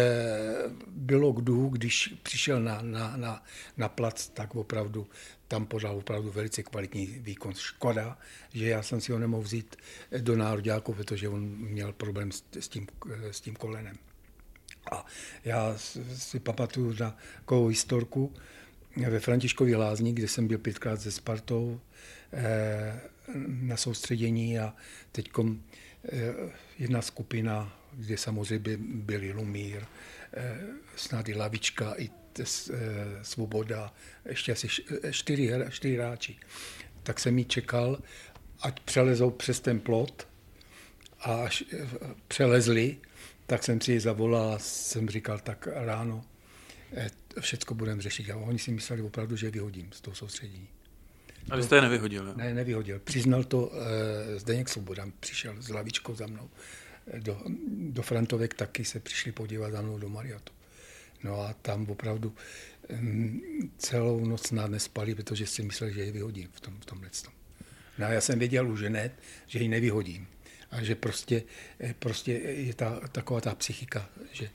bylo 0.86 1.32
k 1.32 1.40
duhu, 1.40 1.68
když 1.68 2.14
přišel 2.22 2.60
na, 2.60 2.82
na, 2.82 3.16
na, 3.16 3.44
na 3.76 3.88
plac, 3.88 4.28
tak 4.28 4.54
opravdu 4.54 5.06
tam 5.48 5.66
podal 5.66 5.96
opravdu 5.96 6.30
velice 6.30 6.62
kvalitní 6.62 7.06
výkon. 7.06 7.54
Škoda, 7.54 8.18
že 8.52 8.68
já 8.68 8.82
jsem 8.82 9.00
si 9.00 9.12
ho 9.12 9.18
nemohl 9.18 9.42
vzít 9.42 9.76
do 10.18 10.36
nároďáku, 10.36 10.94
protože 10.94 11.28
on 11.28 11.42
měl 11.42 11.92
problém 11.92 12.32
s, 12.32 12.44
s, 12.60 12.68
tím, 12.68 12.86
s 13.30 13.40
tím 13.40 13.56
kolenem. 13.56 13.96
A 14.92 15.06
já 15.44 15.74
si 16.14 16.40
pamatuju 16.40 16.94
na 17.00 17.16
takovou 17.36 17.66
historku 17.66 18.34
ve 19.08 19.20
Františkově 19.20 19.76
Lázni, 19.76 20.12
kde 20.12 20.28
jsem 20.28 20.48
byl 20.48 20.58
pětkrát 20.58 21.00
se 21.00 21.12
Spartou 21.12 21.80
eh, 22.32 23.00
na 23.46 23.76
soustředění 23.76 24.58
a 24.58 24.74
teď 25.12 25.30
eh, 25.38 26.34
jedna 26.78 27.02
skupina, 27.02 27.81
kde 27.92 28.16
samozřejmě 28.16 28.76
byli 28.78 29.32
Lumír, 29.32 29.82
eh, 30.32 30.60
snad 30.96 31.28
i 31.28 31.34
Lavička, 31.34 31.94
i 31.98 32.10
Svoboda, 33.22 33.92
ještě 34.28 34.52
asi 34.52 34.68
čtyři, 35.10 35.50
čtyři 35.70 35.96
hráči. 35.96 36.36
Tak 37.02 37.20
jsem 37.20 37.38
jí 37.38 37.44
čekal, 37.44 37.98
ať 38.60 38.80
přelezou 38.80 39.30
přes 39.30 39.60
ten 39.60 39.80
plot 39.80 40.28
a 41.20 41.34
až 41.34 41.64
přelezli, 42.28 42.96
tak 43.46 43.64
jsem 43.64 43.80
si 43.80 43.92
ji 43.92 44.00
zavolal 44.00 44.52
a 44.52 44.58
jsem 44.58 45.08
říkal, 45.08 45.38
tak 45.38 45.68
ráno 45.72 46.24
všecko 47.40 47.74
budeme 47.74 48.02
řešit. 48.02 48.30
A 48.30 48.36
oni 48.36 48.58
si 48.58 48.70
mysleli 48.70 49.02
opravdu, 49.02 49.36
že 49.36 49.50
vyhodím 49.50 49.88
z 49.92 50.00
toho 50.00 50.14
soustředění. 50.14 50.68
A 51.50 51.56
vy 51.56 51.62
jste 51.62 51.76
je 51.76 51.82
nevyhodil? 51.82 52.34
Ne, 52.36 52.54
nevyhodil. 52.54 52.98
Přiznal 52.98 53.44
to 53.44 53.66
uh, 53.66 53.74
Zdeněk 54.36 54.68
Svoboda. 54.68 55.06
Přišel 55.20 55.54
s 55.62 55.68
lavičkou 55.68 56.14
za 56.14 56.26
mnou 56.26 56.50
do, 57.18 57.42
do 57.68 58.02
Frantovek, 58.02 58.54
taky 58.54 58.84
se 58.84 59.00
přišli 59.00 59.32
podívat 59.32 59.70
za 59.70 59.82
mnou 59.82 59.98
do 59.98 60.08
Mariotu. 60.08 60.52
No 61.24 61.40
a 61.40 61.52
tam 61.52 61.90
opravdu 61.90 62.34
celou 63.78 64.24
noc 64.24 64.50
nás 64.50 64.70
nespali, 64.70 65.14
protože 65.14 65.46
si 65.46 65.62
myslel, 65.62 65.90
že 65.90 66.00
je 66.00 66.12
vyhodím 66.12 66.48
v, 66.52 66.60
tom, 66.60 66.80
v 66.80 66.84
tomhle. 66.84 67.10
No 67.98 68.06
a 68.06 68.10
já 68.10 68.20
jsem 68.20 68.38
věděl 68.38 68.70
už, 68.70 68.80
že 68.80 68.90
ne, 68.90 69.10
že 69.46 69.58
ji 69.58 69.68
nevyhodím. 69.68 70.28
A 70.70 70.82
že 70.82 70.94
prostě, 70.94 71.42
eh, 71.80 71.94
prostě 71.98 72.32
je 72.32 72.74
ta, 72.74 73.00
taková 73.12 73.40
ta 73.40 73.54
psychika, 73.54 74.08
že 74.32 74.50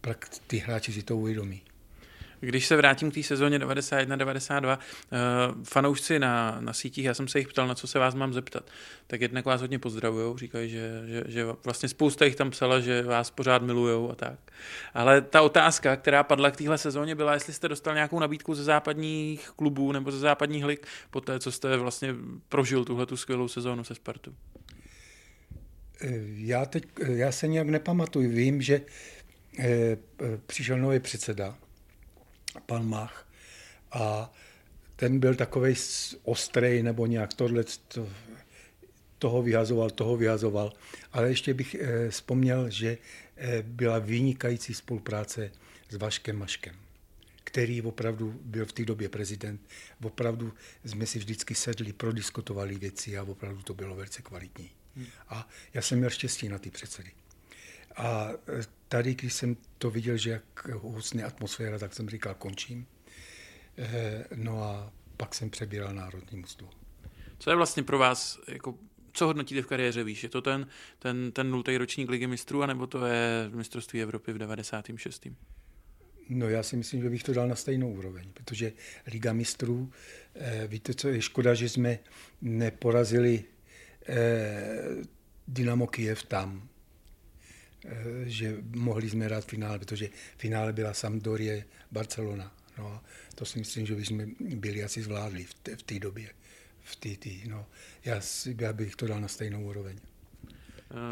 pak 0.00 0.28
ty 0.46 0.58
hráči 0.58 0.92
si 0.92 1.02
to 1.02 1.16
uvědomí. 1.16 1.62
Když 2.46 2.66
se 2.66 2.76
vrátím 2.76 3.10
k 3.10 3.14
té 3.14 3.22
sezóně 3.22 3.58
91-92, 3.58 4.78
uh, 4.78 5.64
fanoušci 5.64 6.18
na, 6.18 6.56
na 6.60 6.72
sítích, 6.72 7.04
já 7.04 7.14
jsem 7.14 7.28
se 7.28 7.38
jich 7.38 7.48
ptal, 7.48 7.66
na 7.66 7.74
co 7.74 7.86
se 7.86 7.98
vás 7.98 8.14
mám 8.14 8.32
zeptat, 8.32 8.70
tak 9.06 9.20
jednak 9.20 9.44
vás 9.44 9.60
hodně 9.60 9.78
pozdravují, 9.78 10.38
říkají, 10.38 10.70
že, 10.70 11.02
že, 11.06 11.24
že 11.26 11.44
vlastně 11.64 11.88
spousta 11.88 12.24
jich 12.24 12.36
tam 12.36 12.50
psala, 12.50 12.80
že 12.80 13.02
vás 13.02 13.30
pořád 13.30 13.62
milujou 13.62 14.10
a 14.10 14.14
tak. 14.14 14.38
Ale 14.94 15.20
ta 15.20 15.42
otázka, 15.42 15.96
která 15.96 16.22
padla 16.22 16.50
k 16.50 16.56
téhle 16.56 16.78
sezóně, 16.78 17.14
byla, 17.14 17.34
jestli 17.34 17.52
jste 17.52 17.68
dostal 17.68 17.94
nějakou 17.94 18.18
nabídku 18.18 18.54
ze 18.54 18.64
západních 18.64 19.50
klubů 19.56 19.92
nebo 19.92 20.10
ze 20.10 20.18
západních 20.18 20.64
lig 20.64 20.86
po 21.10 21.20
té, 21.20 21.40
co 21.40 21.52
jste 21.52 21.76
vlastně 21.76 22.14
prožil 22.48 22.84
tuhle 22.84 23.06
tu 23.06 23.16
skvělou 23.16 23.48
sezónu 23.48 23.84
se 23.84 23.94
Spartu. 23.94 24.34
Eh, 26.00 26.10
já 26.36 26.64
teď, 26.64 26.84
eh, 27.00 27.12
já 27.12 27.32
se 27.32 27.48
nějak 27.48 27.68
nepamatuju. 27.68 28.30
Vím, 28.30 28.62
že 28.62 28.80
přišel 30.46 30.78
nový 30.78 31.00
předseda 31.00 31.58
pan 32.66 32.88
Mach. 32.88 33.28
A 33.92 34.32
ten 34.96 35.20
byl 35.20 35.34
takový 35.34 35.74
ostrý 36.22 36.82
nebo 36.82 37.06
nějak 37.06 37.34
tohle, 37.34 37.64
to, 37.88 38.08
toho 39.18 39.42
vyhazoval, 39.42 39.90
toho 39.90 40.16
vyhazoval. 40.16 40.72
Ale 41.12 41.28
ještě 41.28 41.54
bych 41.54 41.74
eh, 41.74 42.10
vzpomněl, 42.10 42.70
že 42.70 42.98
eh, 43.36 43.62
byla 43.62 43.98
vynikající 43.98 44.74
spolupráce 44.74 45.50
s 45.88 45.96
Vaškem 45.96 46.38
Maškem, 46.38 46.74
který 47.44 47.82
opravdu 47.82 48.40
byl 48.44 48.66
v 48.66 48.72
té 48.72 48.84
době 48.84 49.08
prezident. 49.08 49.60
Opravdu 50.02 50.52
jsme 50.84 51.06
si 51.06 51.18
vždycky 51.18 51.54
sedli, 51.54 51.92
prodiskutovali 51.92 52.74
věci 52.74 53.18
a 53.18 53.22
opravdu 53.22 53.62
to 53.62 53.74
bylo 53.74 53.96
velice 53.96 54.22
kvalitní. 54.22 54.70
Hmm. 54.96 55.06
A 55.28 55.48
já 55.74 55.82
jsem 55.82 55.98
měl 55.98 56.10
štěstí 56.10 56.48
na 56.48 56.58
ty 56.58 56.70
předsedy. 56.70 57.10
A 57.96 58.30
e, 58.30 58.62
tady, 58.92 59.14
když 59.14 59.32
jsem 59.32 59.56
to 59.78 59.90
viděl, 59.90 60.16
že 60.16 60.30
jak 60.30 60.68
husne 60.72 61.24
atmosféra, 61.24 61.78
tak 61.78 61.94
jsem 61.94 62.08
říkal, 62.08 62.34
končím. 62.34 62.86
E, 63.78 64.24
no 64.34 64.62
a 64.62 64.92
pak 65.16 65.34
jsem 65.34 65.50
přebíral 65.50 65.94
Národní 65.94 66.38
mzdu. 66.38 66.68
Co 67.38 67.50
je 67.50 67.56
vlastně 67.56 67.82
pro 67.82 67.98
vás, 67.98 68.40
jako, 68.48 68.74
co 69.12 69.26
hodnotíte 69.26 69.62
v 69.62 69.66
kariéře 69.66 70.04
výš? 70.04 70.22
Je 70.22 70.28
to 70.28 70.42
ten, 70.42 70.66
ten, 70.98 71.32
ten 71.32 71.50
nultý 71.50 71.76
ročník 71.76 72.10
ligy 72.10 72.26
mistrů, 72.26 72.62
anebo 72.62 72.86
to 72.86 73.06
je 73.06 73.50
mistrovství 73.54 74.02
Evropy 74.02 74.32
v 74.32 74.38
96. 74.38 75.26
No 76.28 76.48
já 76.48 76.62
si 76.62 76.76
myslím, 76.76 77.02
že 77.02 77.10
bych 77.10 77.22
to 77.22 77.32
dal 77.32 77.48
na 77.48 77.54
stejnou 77.54 77.92
úroveň, 77.92 78.28
protože 78.34 78.72
Liga 79.06 79.32
mistrů, 79.32 79.92
eh, 80.34 80.66
víte, 80.66 80.94
co 80.94 81.08
je 81.08 81.22
škoda, 81.22 81.54
že 81.54 81.68
jsme 81.68 81.98
neporazili 82.42 83.44
eh, 84.06 85.04
Dynamo 85.48 85.86
Kiev 85.86 86.22
tam, 86.22 86.68
Eh, 86.68 86.71
že 88.24 88.56
mohli 88.76 89.10
jsme 89.10 89.24
hrát 89.24 89.44
finále, 89.44 89.78
protože 89.78 90.08
finále 90.36 90.72
byla 90.72 90.94
Sampdorie 90.94 91.64
Barcelona. 91.90 92.54
No, 92.78 93.02
to 93.34 93.44
si 93.44 93.58
myslím, 93.58 93.86
že 93.86 93.94
bychom 93.94 94.26
byli 94.40 94.84
asi 94.84 95.02
zvládli 95.02 95.44
v 95.44 95.82
té, 95.82 95.98
době. 95.98 96.30
V 96.82 96.96
té, 96.96 97.16
tý, 97.16 97.48
no. 97.48 97.66
já, 98.04 98.20
si, 98.20 98.56
já 98.60 98.72
bych 98.72 98.96
to 98.96 99.06
dal 99.06 99.20
na 99.20 99.28
stejnou 99.28 99.64
úroveň. 99.64 99.98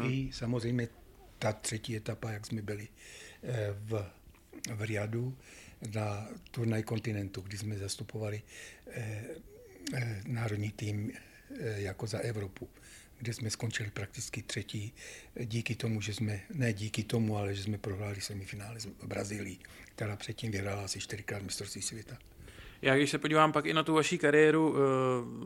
Uh. 0.03 0.11
I 0.11 0.29
samozřejmě 0.33 0.87
ta 1.39 1.53
třetí 1.53 1.95
etapa, 1.95 2.31
jak 2.31 2.45
jsme 2.45 2.61
byli 2.61 2.87
eh, 3.43 3.67
v, 3.71 4.11
v 4.75 4.81
Riadu 4.81 5.37
na 5.93 6.27
turnaj 6.51 6.83
kontinentu, 6.83 7.41
kdy 7.41 7.57
jsme 7.57 7.77
zastupovali 7.77 8.41
eh, 8.87 9.23
eh, 9.93 10.21
národní 10.27 10.71
tým 10.71 11.11
eh, 11.11 11.81
jako 11.81 12.07
za 12.07 12.19
Evropu 12.19 12.69
kde 13.21 13.33
jsme 13.33 13.49
skončili 13.49 13.89
prakticky 13.89 14.41
třetí 14.41 14.93
díky 15.45 15.75
tomu, 15.75 16.01
že 16.01 16.13
jsme, 16.13 16.41
ne 16.53 16.73
díky 16.73 17.03
tomu, 17.03 17.37
ale 17.37 17.55
že 17.55 17.63
jsme 17.63 17.77
prohráli 17.77 18.21
semifinále 18.21 18.79
s 18.79 18.85
Brazílií, 18.85 19.59
která 19.95 20.15
předtím 20.15 20.51
vyhrála 20.51 20.83
asi 20.83 20.99
čtyřikrát 20.99 21.43
mistrovství 21.43 21.81
světa. 21.81 22.17
Já 22.81 22.95
když 22.95 23.09
se 23.09 23.17
podívám 23.17 23.51
pak 23.51 23.65
i 23.65 23.73
na 23.73 23.83
tu 23.83 23.93
vaší 23.93 24.17
kariéru 24.17 24.75
eh, 24.75 24.79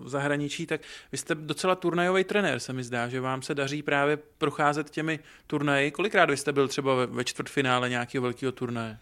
v 0.04 0.10
zahraničí, 0.10 0.66
tak 0.66 0.82
vy 1.12 1.18
jste 1.18 1.36
docela 1.36 1.76
turnajový 1.76 2.24
trenér, 2.24 2.60
se 2.60 2.74
mi 2.74 2.84
zdá, 2.84 3.10
že 3.10 3.22
vám 3.22 3.42
se 3.42 3.56
daří 3.56 3.84
právě 3.84 4.18
procházet 4.18 4.90
těmi 4.90 5.20
turnaji. 5.48 5.92
Kolikrát 5.92 6.30
vy 6.30 6.38
jste 6.38 6.54
byl 6.54 6.68
třeba 6.68 7.06
ve 7.06 7.24
čtvrtfinále 7.24 7.90
nějakého 7.90 8.22
velkého 8.22 8.52
turnaje? 8.52 8.98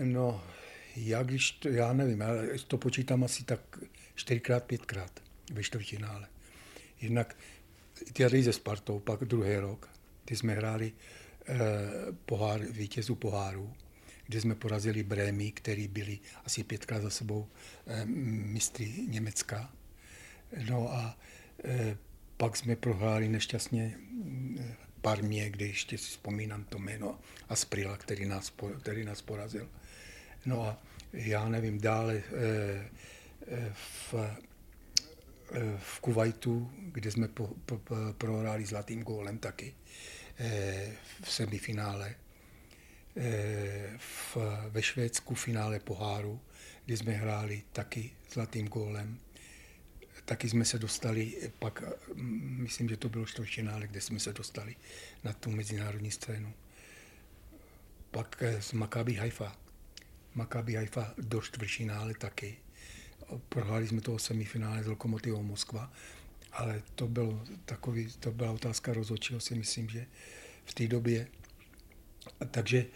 No, 0.00 0.44
já 0.96 1.22
když, 1.22 1.50
to, 1.50 1.68
já 1.68 1.92
nevím, 1.92 2.22
ale 2.22 2.48
to 2.66 2.78
počítám 2.78 3.24
asi 3.24 3.44
tak 3.44 3.60
čtyřikrát, 4.14 4.64
pětkrát 4.64 5.22
ve 5.52 5.62
čtvrtfinále. 5.62 6.26
Jednak 7.00 7.36
ty 8.12 8.44
se 8.44 8.52
Spartou, 8.52 8.98
pak 8.98 9.20
druhý 9.20 9.56
rok, 9.56 9.88
ty 10.24 10.36
jsme 10.36 10.54
hráli 10.54 10.92
eh, 11.48 11.56
pohár, 12.26 12.60
vítězů 12.60 13.14
poháru, 13.14 13.74
kde 14.26 14.40
jsme 14.40 14.54
porazili 14.54 15.02
Brémy, 15.02 15.52
který 15.52 15.88
byli 15.88 16.18
asi 16.44 16.64
pětkrát 16.64 17.02
za 17.02 17.10
sebou 17.10 17.48
eh, 17.86 18.04
mistry 18.04 18.92
Německa. 19.08 19.72
No 20.70 20.92
a 20.92 21.18
eh, 21.64 21.96
pak 22.36 22.56
jsme 22.56 22.76
prohráli 22.76 23.28
nešťastně 23.28 23.98
eh, 24.60 24.76
Parmě, 25.00 25.50
kde 25.50 25.66
ještě 25.66 25.98
si 25.98 26.04
vzpomínám 26.04 26.64
to 26.64 26.78
jméno 26.78 27.18
Asprila, 27.48 27.96
který 27.96 28.26
nás, 28.26 28.52
který 28.80 29.04
nás 29.04 29.22
porazil. 29.22 29.68
No 30.46 30.62
a 30.62 30.82
já 31.12 31.48
nevím, 31.48 31.80
dále 31.80 32.14
eh, 32.14 32.90
eh, 33.46 33.72
v 34.12 34.14
v 35.78 36.00
Kuwaitu, 36.00 36.70
kde 36.92 37.10
jsme 37.10 37.28
po, 37.28 37.46
po, 37.66 37.78
po, 37.78 37.96
prohráli 38.18 38.66
zlatým 38.66 39.02
gólem 39.02 39.38
taky 39.38 39.74
eh, 40.38 40.92
v 41.22 41.32
semifinále. 41.32 42.14
v, 43.96 44.36
ve 44.68 44.82
Švédsku 44.82 45.34
finále 45.34 45.80
poháru, 45.80 46.40
kdy 46.84 46.96
jsme 46.96 47.12
hráli 47.12 47.62
taky 47.72 48.10
zlatým 48.32 48.68
gólem. 48.68 49.18
Taky 50.24 50.48
jsme 50.48 50.64
se 50.64 50.78
dostali, 50.78 51.50
pak 51.58 51.82
myslím, 52.58 52.88
že 52.88 52.96
to 52.96 53.08
bylo 53.08 53.26
čtvrtfinále, 53.26 53.86
kde 53.86 54.00
jsme 54.00 54.20
se 54.20 54.32
dostali 54.32 54.76
na 55.24 55.32
tu 55.32 55.50
mezinárodní 55.50 56.10
scénu. 56.10 56.52
Pak 58.10 58.42
z 58.60 58.72
Maccabi 58.72 59.14
Haifa. 59.14 59.56
Maccabi 60.34 60.74
Haifa 60.74 61.14
do 61.18 61.40
čtvrtfinále 61.40 62.14
taky. 62.14 62.56
Prohráli 63.48 63.86
jsme 63.86 64.00
toho 64.00 64.18
semifinále 64.18 64.82
s 64.82 64.86
Lokomotivou 64.86 65.42
Moskva, 65.42 65.92
ale 66.52 66.82
to, 66.94 67.06
byl 67.06 67.42
takový, 67.64 68.08
to 68.20 68.30
byla 68.30 68.50
otázka 68.52 68.92
rozhodčího, 68.92 69.40
si 69.40 69.54
myslím, 69.54 69.88
že 69.88 70.06
v 70.64 70.74
té 70.74 70.86
době. 70.86 71.26
Takže 72.50 72.86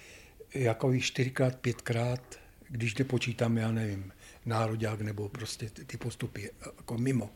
jako 0.55 0.99
čtyřikrát, 0.99 1.57
pětkrát, 1.57 2.41
když 2.69 2.95
nepočítám, 2.95 3.57
já 3.57 3.73
nevím, 3.73 4.13
národák 4.47 5.01
nebo 5.01 5.29
prostě 5.29 5.71
ty 5.71 5.97
postupy, 5.97 6.51
jako 6.77 6.99
mimo. 6.99 7.31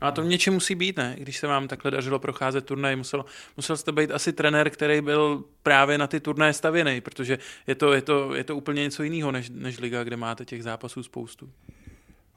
A 0.00 0.10
to 0.10 0.22
v 0.22 0.26
něčem 0.26 0.54
musí 0.54 0.74
být, 0.74 0.96
ne? 0.96 1.16
Když 1.18 1.36
se 1.36 1.46
vám 1.46 1.68
takhle 1.68 1.90
dařilo 1.90 2.18
procházet 2.18 2.66
turnaj, 2.66 2.96
musel, 2.96 3.24
musel 3.56 3.76
jste 3.76 3.92
být 3.92 4.10
asi 4.10 4.32
trenér, 4.32 4.70
který 4.70 5.00
byl 5.00 5.44
právě 5.62 5.98
na 5.98 6.06
ty 6.06 6.20
turnaje 6.20 6.52
stavěný, 6.52 7.00
protože 7.00 7.38
je 7.66 7.74
to, 7.74 7.92
je 7.92 8.02
to, 8.02 8.34
je 8.34 8.44
to 8.44 8.56
úplně 8.56 8.82
něco 8.82 9.02
jiného 9.02 9.32
než, 9.32 9.50
než 9.50 9.78
liga, 9.78 10.04
kde 10.04 10.16
máte 10.16 10.44
těch 10.44 10.62
zápasů 10.62 11.02
spoustu. 11.02 11.52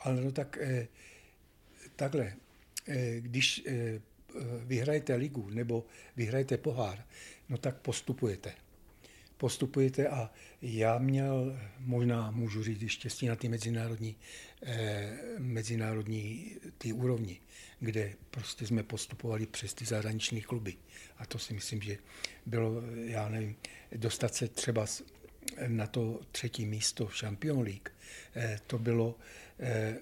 Ale 0.05 0.21
no 0.21 0.31
tak 0.31 0.57
eh, 0.61 0.87
takhle, 1.95 2.33
eh, 2.87 3.21
když 3.21 3.63
eh, 3.67 4.01
vyhrajete 4.65 5.15
ligu 5.15 5.49
nebo 5.49 5.85
vyhrajete 6.15 6.57
pohár, 6.57 7.05
no 7.49 7.57
tak 7.57 7.77
postupujete. 7.77 8.53
Postupujete 9.37 10.07
a 10.07 10.31
já 10.61 10.97
měl, 10.97 11.59
možná 11.79 12.31
můžu 12.31 12.63
říct, 12.63 12.89
štěstí 12.91 13.27
na 13.27 13.35
ty 13.35 13.49
mezinárodní, 13.49 14.15
eh, 14.63 15.17
mezinárodní 15.37 16.51
ty 16.77 16.93
úrovni, 16.93 17.39
kde 17.79 18.13
prostě 18.31 18.67
jsme 18.67 18.83
postupovali 18.83 19.45
přes 19.45 19.73
ty 19.73 19.85
zahraniční 19.85 20.41
kluby. 20.41 20.73
A 21.17 21.25
to 21.25 21.39
si 21.39 21.53
myslím, 21.53 21.81
že 21.81 21.97
bylo, 22.45 22.81
já 23.05 23.29
nevím, 23.29 23.55
dostat 23.95 24.35
se 24.35 24.47
třeba 24.47 24.85
na 25.67 25.87
to 25.87 26.19
třetí 26.31 26.65
místo 26.65 27.07
v 27.07 27.19
Champion 27.19 27.61
League, 27.61 27.89
eh, 28.35 28.59
to 28.67 28.79
bylo 28.79 29.15
eh, 29.59 29.97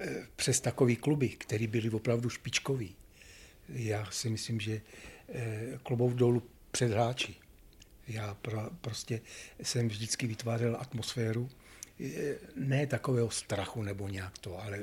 eh 0.00 0.26
přes 0.36 0.60
takový 0.60 0.96
kluby, 0.96 1.28
které 1.28 1.66
byly 1.66 1.90
opravdu 1.90 2.30
špičkový 2.30 2.96
já 3.68 4.10
si 4.10 4.30
myslím, 4.30 4.60
že 4.60 4.80
klubov 5.82 6.12
dolů 6.12 6.42
před 6.70 6.90
hráči. 6.90 7.34
Já 8.08 8.34
pro, 8.34 8.70
prostě 8.80 9.20
jsem 9.62 9.88
vždycky 9.88 10.26
vytvářel 10.26 10.76
atmosféru, 10.80 11.50
ne 12.56 12.86
takového 12.86 13.30
strachu 13.30 13.82
nebo 13.82 14.08
nějak 14.08 14.38
to, 14.38 14.62
ale 14.62 14.80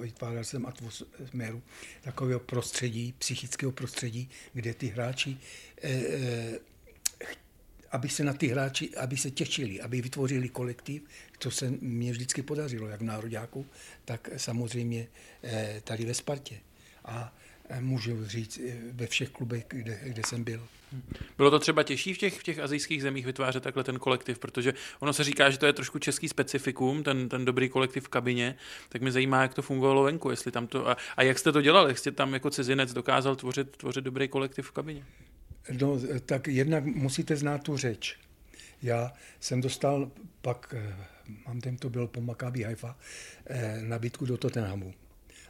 vytvářel 0.00 0.44
jsem 0.44 0.66
atmosféru 0.66 1.62
takového 2.02 2.40
prostředí, 2.40 3.14
psychického 3.18 3.72
prostředí, 3.72 4.30
kde 4.52 4.74
ty 4.74 4.86
hráči, 4.86 5.36
eh, 5.82 6.58
aby 7.94 8.08
se 8.08 8.24
na 8.24 8.32
ty 8.32 8.46
hráči, 8.46 8.96
aby 8.96 9.16
se 9.16 9.30
těšili, 9.30 9.80
aby 9.80 10.02
vytvořili 10.02 10.48
kolektiv, 10.48 11.02
to 11.38 11.50
se 11.50 11.70
mně 11.80 12.12
vždycky 12.12 12.42
podařilo, 12.42 12.88
jak 12.88 13.00
v 13.00 13.04
Nároďáku, 13.04 13.66
tak 14.04 14.28
samozřejmě 14.36 15.06
tady 15.84 16.04
ve 16.04 16.14
Spartě. 16.14 16.56
A 17.04 17.34
Eh, 17.68 17.80
můžu 17.80 18.26
říct, 18.26 18.60
eh, 18.68 18.76
ve 18.92 19.06
všech 19.06 19.30
klubech, 19.30 19.64
kde, 19.68 20.00
kde 20.02 20.22
jsem 20.26 20.44
byl. 20.44 20.66
Bylo 21.36 21.50
to 21.50 21.58
třeba 21.58 21.82
těžší 21.82 22.14
v 22.14 22.18
těch, 22.18 22.40
v 22.40 22.42
těch 22.42 22.58
azijských 22.58 23.02
zemích 23.02 23.26
vytvářet 23.26 23.62
takhle 23.62 23.84
ten 23.84 23.98
kolektiv, 23.98 24.38
protože 24.38 24.74
ono 25.00 25.12
se 25.12 25.24
říká, 25.24 25.50
že 25.50 25.58
to 25.58 25.66
je 25.66 25.72
trošku 25.72 25.98
český 25.98 26.28
specifikum, 26.28 27.02
ten, 27.02 27.28
ten 27.28 27.44
dobrý 27.44 27.68
kolektiv 27.68 28.04
v 28.04 28.08
kabině, 28.08 28.56
tak 28.88 29.02
mě 29.02 29.12
zajímá, 29.12 29.42
jak 29.42 29.54
to 29.54 29.62
fungovalo 29.62 30.02
venku, 30.02 30.30
jestli 30.30 30.52
tam 30.52 30.66
to, 30.66 30.88
a, 30.88 30.96
a 31.16 31.22
jak 31.22 31.38
jste 31.38 31.52
to 31.52 31.60
dělali, 31.60 31.96
jste 31.96 32.12
tam 32.12 32.34
jako 32.34 32.50
cizinec 32.50 32.92
dokázal 32.92 33.36
tvořit, 33.36 33.76
tvořit 33.76 34.04
dobrý 34.04 34.28
kolektiv 34.28 34.66
v 34.66 34.72
kabině? 34.72 35.04
No, 35.80 36.00
tak 36.26 36.48
jednak 36.48 36.84
musíte 36.84 37.36
znát 37.36 37.62
tu 37.62 37.76
řeč. 37.76 38.18
Já 38.82 39.12
jsem 39.40 39.60
dostal 39.60 40.10
pak, 40.42 40.74
eh, 40.78 40.96
mám 41.46 41.60
ten 41.60 41.76
to 41.76 41.90
byl 41.90 42.06
po 42.06 42.20
Maccabi 42.20 42.62
Haifa, 42.62 42.98
nabídku 43.80 44.26
do 44.26 44.36
Tottenhamu 44.36 44.94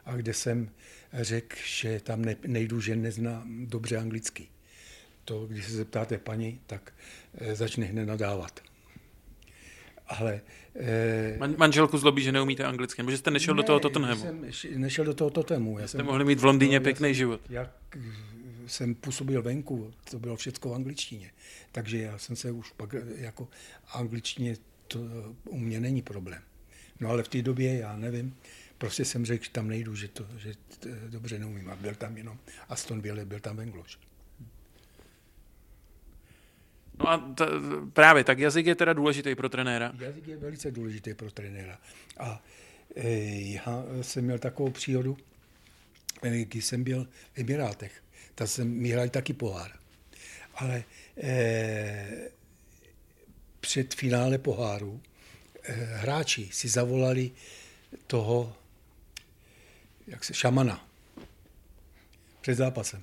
a 0.05 0.17
kde 0.17 0.35
jsem 0.35 0.71
řekl, 1.13 1.57
že 1.67 2.01
tam 2.01 2.25
ne, 2.25 2.37
nejdu, 2.47 2.81
že 2.81 2.97
neznám 2.97 3.67
dobře 3.67 3.97
anglicky. 3.97 4.49
To, 5.25 5.47
když 5.47 5.65
se 5.67 5.73
zeptáte 5.73 6.19
paní, 6.19 6.61
tak 6.67 6.93
e, 7.39 7.57
začne 7.57 7.87
hned 7.87 8.05
nadávat. 8.05 8.61
Ale... 10.07 10.41
E, 10.77 11.37
Man, 11.39 11.55
manželku 11.59 11.99
zlobí, 11.99 12.23
že 12.23 12.33
neumíte 12.33 12.65
anglicky, 12.65 13.03
nebo 13.03 13.11
že 13.11 13.19
jste 13.19 13.31
nešel 13.31 13.55
ne, 13.55 13.57
do 13.57 13.63
toho 13.63 13.81
Tottenhamu. 13.81 14.25
jsem 14.51 14.81
nešel 14.81 15.05
do 15.05 15.15
toho 15.15 15.31
Tottenhamu. 15.31 15.79
Já 15.79 15.89
jste 15.89 15.99
jsem, 15.99 16.07
mohli 16.07 16.25
mít 16.25 16.41
v 16.41 16.45
Londýně 16.45 16.79
no, 16.79 16.85
pěkný 16.85 17.09
jsem, 17.09 17.15
život. 17.15 17.41
Jak 17.51 17.71
jsem 18.67 18.95
působil 18.95 19.43
venku, 19.43 19.93
to 20.11 20.19
bylo 20.19 20.37
všechno 20.37 20.71
v 20.71 20.75
angličtině. 20.75 21.31
Takže 21.73 21.99
já 21.99 22.19
jsem 22.19 22.37
se 22.37 22.51
už 22.51 22.73
pak 22.73 22.95
jako 23.17 23.49
angličtině, 23.93 24.57
to 24.89 25.01
u 25.45 25.59
mě 25.59 25.81
není 25.81 26.03
problém. 26.03 26.43
No 27.01 27.09
ale 27.09 27.23
v 27.23 27.29
té 27.29 27.43
době, 27.43 27.79
já 27.79 27.97
nevím, 27.97 28.37
prostě 28.79 29.05
jsem 29.05 29.25
řekl, 29.25 29.45
že 29.45 29.51
tam 29.51 29.69
nejdu, 29.69 29.97
že 29.97 30.09
to, 30.09 30.27
že 30.39 30.55
to 30.79 30.89
dobře 31.09 31.39
neumím. 31.39 31.71
A 31.71 31.77
byl 31.77 31.95
tam 31.95 32.17
jenom 32.17 32.39
Aston 32.69 33.01
Villa, 33.01 33.25
byl 33.25 33.41
tam 33.41 33.61
Engloš. 33.61 33.99
No 36.99 37.09
a 37.09 37.19
t- 37.19 37.47
právě, 37.93 38.25
tak 38.25 38.39
jazyk 38.39 38.67
je 38.67 38.75
teda 38.75 38.93
důležitý 38.93 39.35
pro 39.35 39.49
trenéra. 39.49 39.93
Jazyk 39.99 40.29
je 40.29 40.37
velice 40.37 40.71
důležitý 40.71 41.15
pro 41.15 41.31
trenéra. 41.31 41.79
A 42.19 42.43
e, 42.97 43.11
já 43.53 43.85
jsem 44.03 44.25
měl 44.25 44.39
takovou 44.39 44.71
příhodu, 44.71 45.17
e, 46.23 46.45
když 46.45 46.65
jsem 46.65 46.85
byl 46.85 47.09
v 47.33 47.39
Emirátech, 47.39 48.04
tak 48.35 48.49
jsem 48.49 48.85
hrali 48.85 49.11
taky 49.11 49.33
pohár. 49.33 49.73
Ale 50.55 50.85
e, 51.23 52.31
před 53.61 53.95
finále 53.95 54.39
poháru 54.39 55.01
e, 55.63 55.73
hráči 55.73 56.49
si 56.53 56.69
zavolali 56.69 57.31
toho 58.07 58.57
jak 60.07 60.25
se, 60.25 60.35
šamana 60.35 60.89
před 62.41 62.55
zápasem. 62.55 63.03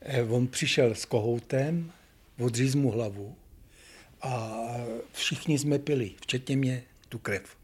Eh, 0.00 0.22
on 0.22 0.46
přišel 0.46 0.94
s 0.94 1.04
kohoutem, 1.04 1.92
odříz 2.38 2.74
mu 2.74 2.90
hlavu 2.90 3.36
a 4.22 4.62
všichni 5.12 5.58
jsme 5.58 5.78
pili, 5.78 6.14
včetně 6.22 6.56
mě, 6.56 6.82
tu 7.08 7.18
krev. 7.18 7.56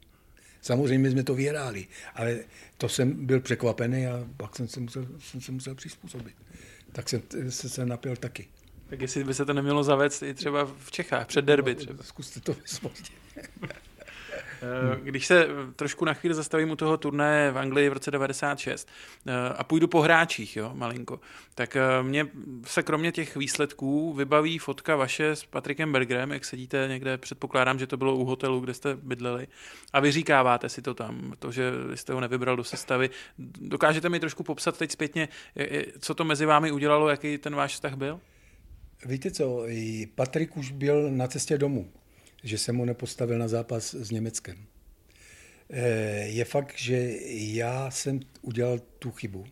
Samozřejmě 0.63 1.11
jsme 1.11 1.25
to 1.25 1.35
vyhráli, 1.35 1.87
ale 2.15 2.39
to 2.79 2.89
jsem 2.89 3.27
byl 3.27 3.41
překvapený 3.41 4.07
a 4.07 4.25
pak 4.37 4.57
jsem 4.57 4.69
se 4.69 4.81
musel, 4.81 5.07
jsem 5.19 5.41
se 5.41 5.53
musel 5.53 5.75
přizpůsobit. 5.75 6.35
Tak 6.93 7.09
jsem 7.09 7.23
se, 7.49 7.69
se 7.69 7.87
napil 7.87 8.17
taky. 8.17 8.49
Tak 8.87 9.01
jestli 9.01 9.25
by 9.25 9.35
se 9.35 9.45
to 9.45 9.53
nemělo 9.53 9.85
zavést 9.85 10.23
i 10.23 10.35
třeba 10.35 10.65
v 10.79 10.91
Čechách, 10.91 11.27
před 11.27 11.45
derby 11.45 11.75
třeba. 11.75 12.05
Zkuste 12.05 12.41
to 12.41 12.53
vyspojit. 12.53 13.13
Eh, 14.63 15.01
když 15.03 15.27
se 15.27 15.47
trošku 15.77 16.05
na 16.05 16.15
chvíli 16.15 16.35
zastavím 16.35 16.71
u 16.71 16.77
toho 16.77 16.97
turné 16.97 17.51
v 17.51 17.59
Anglii 17.59 17.89
v 17.89 17.93
roce 17.93 18.11
96 18.11 18.89
eh, 19.27 19.33
a 19.57 19.65
půjdu 19.65 19.89
po 19.89 20.01
hráčích, 20.01 20.57
jo, 20.57 20.73
malinko, 20.75 21.21
tak 21.55 21.77
eh, 21.77 22.03
mě 22.03 22.27
se 22.67 22.83
kromě 22.83 23.13
těch 23.13 23.37
výsledků 23.37 24.13
vybaví 24.13 24.59
fotka 24.59 24.97
vaše 24.97 25.37
s 25.37 25.45
Patrikem 25.45 25.93
Bergerem, 25.93 26.31
jak 26.31 26.45
sedíte 26.45 26.87
někde, 26.89 27.19
předpokládám, 27.19 27.79
že 27.79 27.87
to 27.87 27.97
bylo 27.97 28.17
u 28.17 28.25
hotelu, 28.25 28.61
kde 28.61 28.75
jste 28.75 28.97
bydleli 28.97 29.47
a 29.93 30.01
vy 30.01 30.13
říkáváte 30.13 30.69
si 30.69 30.83
to 30.83 30.95
tam, 30.95 31.33
to, 31.39 31.53
že 31.53 31.73
jste 31.95 32.13
ho 32.13 32.21
nevybral 32.21 32.57
do 32.57 32.65
sestavy. 32.65 33.11
Dokážete 33.61 34.09
mi 34.09 34.21
trošku 34.21 34.43
popsat 34.43 34.79
teď 34.79 34.91
zpětně, 34.91 35.29
co 35.99 36.15
to 36.15 36.25
mezi 36.25 36.47
vámi 36.47 36.73
udělalo, 36.73 37.09
jaký 37.09 37.39
ten 37.39 37.55
váš 37.55 37.73
vztah 37.73 37.95
byl? 37.95 38.21
Víte 39.07 39.31
co, 39.31 39.67
Patrik 40.15 40.57
už 40.57 40.71
byl 40.71 41.11
na 41.11 41.27
cestě 41.27 41.59
domů 41.59 41.93
že 42.43 42.59
jsem 42.59 42.77
mu 42.77 42.85
nepostavil 42.85 43.39
na 43.39 43.49
zápas 43.49 43.95
s 43.95 44.11
Německem. 44.11 44.67
Eh, 45.71 46.27
je 46.27 46.45
fakt, 46.45 46.79
že 46.79 47.17
já 47.27 47.91
jsem 47.91 48.21
udělal 48.43 48.79
tu 48.79 49.11
chybu. 49.11 49.47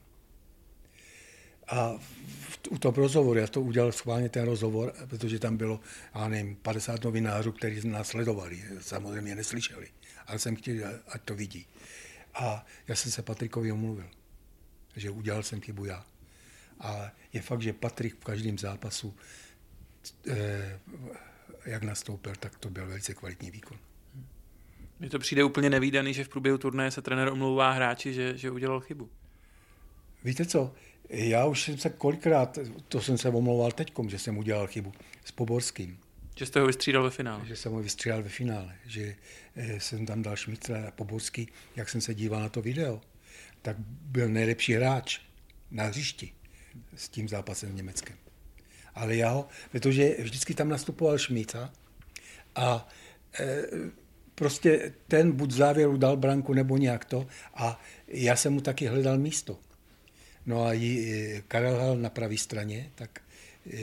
A 1.67 1.99
u 2.71 2.79
toho 2.79 2.97
rozhovoru, 2.97 3.39
já 3.39 3.47
to 3.47 3.61
udělal 3.61 3.93
schválně 3.93 4.29
ten 4.29 4.45
rozhovor, 4.45 4.95
protože 5.09 5.39
tam 5.39 5.57
bylo, 5.57 5.81
já 6.15 6.29
nevím, 6.29 6.57
50 6.57 7.05
novinářů, 7.05 7.53
kteří 7.53 7.89
nás 7.89 8.09
sledovali, 8.09 8.63
samozřejmě 8.81 9.35
neslyšeli, 9.35 9.89
ale 10.27 10.39
jsem 10.39 10.57
chtěl, 10.57 11.01
ať 11.09 11.23
to 11.23 11.35
vidí. 11.35 11.67
A 12.35 12.67
já 12.89 12.95
jsem 12.97 13.13
se 13.13 13.23
Patrikovi 13.23 13.73
omluvil, 13.73 14.11
že 14.97 15.11
udělal 15.11 15.43
jsem 15.43 15.61
chybu 15.61 15.85
já. 15.85 16.07
A 16.81 17.13
je 17.33 17.43
fakt, 17.43 17.63
že 17.63 17.73
Patrik 17.73 18.15
v 18.15 18.25
každém 18.25 18.59
zápasu 18.59 19.17
eh, 20.29 20.81
jak 21.65 21.83
nastoupil, 21.83 22.33
tak 22.41 22.59
to 22.59 22.71
byl 22.71 22.87
velice 22.87 23.15
kvalitní 23.15 23.51
výkon. 23.51 23.79
Mně 25.01 25.11
to 25.11 25.19
přijde 25.19 25.45
úplně 25.45 25.71
nevýdaný, 25.71 26.15
že 26.15 26.25
v 26.25 26.29
průběhu 26.29 26.59
turnaje 26.59 26.91
se 26.91 27.03
trenér 27.03 27.29
omlouvá 27.29 27.71
hráči, 27.71 28.15
že, 28.15 28.37
že 28.37 28.51
udělal 28.51 28.81
chybu. 28.81 29.11
Víte 30.25 30.47
co, 30.47 30.75
Já 31.09 31.47
už 31.47 31.63
jsem 31.63 31.79
se 31.79 31.91
kolikrát, 31.91 32.59
to 32.89 33.01
jsem 33.01 33.19
se 33.19 33.29
omlouval 33.29 33.73
teďkom, 33.73 34.11
že 34.11 34.19
jsem 34.19 34.39
udělal 34.39 34.67
chybu 34.67 34.93
s 35.25 35.33
Poborským. 35.33 35.99
Že 36.37 36.47
jste 36.47 36.61
ho 36.61 36.67
vystřídal 36.67 37.03
ve 37.03 37.11
finále. 37.11 37.47
Že 37.47 37.57
jsem 37.57 37.73
ho 37.73 37.83
vystřídal 37.83 38.23
ve 38.23 38.29
finále, 38.29 38.77
že 38.87 39.17
eh, 39.57 39.81
jsem 39.81 40.07
tam 40.07 40.23
dal 40.23 40.37
Šmicler 40.37 40.87
a 40.87 40.91
Poborský, 40.91 41.49
jak 41.77 41.89
jsem 41.89 42.01
se 42.01 42.15
díval 42.15 42.41
na 42.41 42.49
to 42.49 42.63
video, 42.63 43.01
tak 43.63 43.77
byl 44.03 44.29
nejlepší 44.29 44.73
hráč 44.73 45.21
na 45.71 45.85
hřišti 45.85 46.33
s 46.97 47.09
tím 47.09 47.29
zápasem 47.29 47.73
v 47.73 47.75
Německém. 47.75 48.17
Ale 48.95 49.17
já 49.17 49.31
ho, 49.31 49.49
protože 49.71 50.17
vždycky 50.19 50.55
tam 50.55 50.69
nastupoval 50.69 51.19
Šmica 51.19 51.73
a 52.55 52.89
e, 53.41 53.63
prostě 54.35 54.93
ten 55.09 55.33
buď 55.33 55.51
závěru 55.51 55.97
dal 55.97 56.17
branku 56.17 56.55
nebo 56.55 56.77
nějak 56.77 57.05
to 57.05 57.27
a 57.55 57.81
já 58.09 58.37
jsem 58.37 58.53
mu 58.53 58.61
taky 58.61 58.87
hledal 58.87 59.19
místo. 59.19 59.59
No 60.47 60.65
a 60.65 60.73
jí, 60.73 61.13
Karel 61.49 61.75
hral 61.75 61.97
na 61.97 62.11
pravé 62.11 62.37
straně, 62.37 62.91
tak 62.95 63.21
e, 63.73 63.81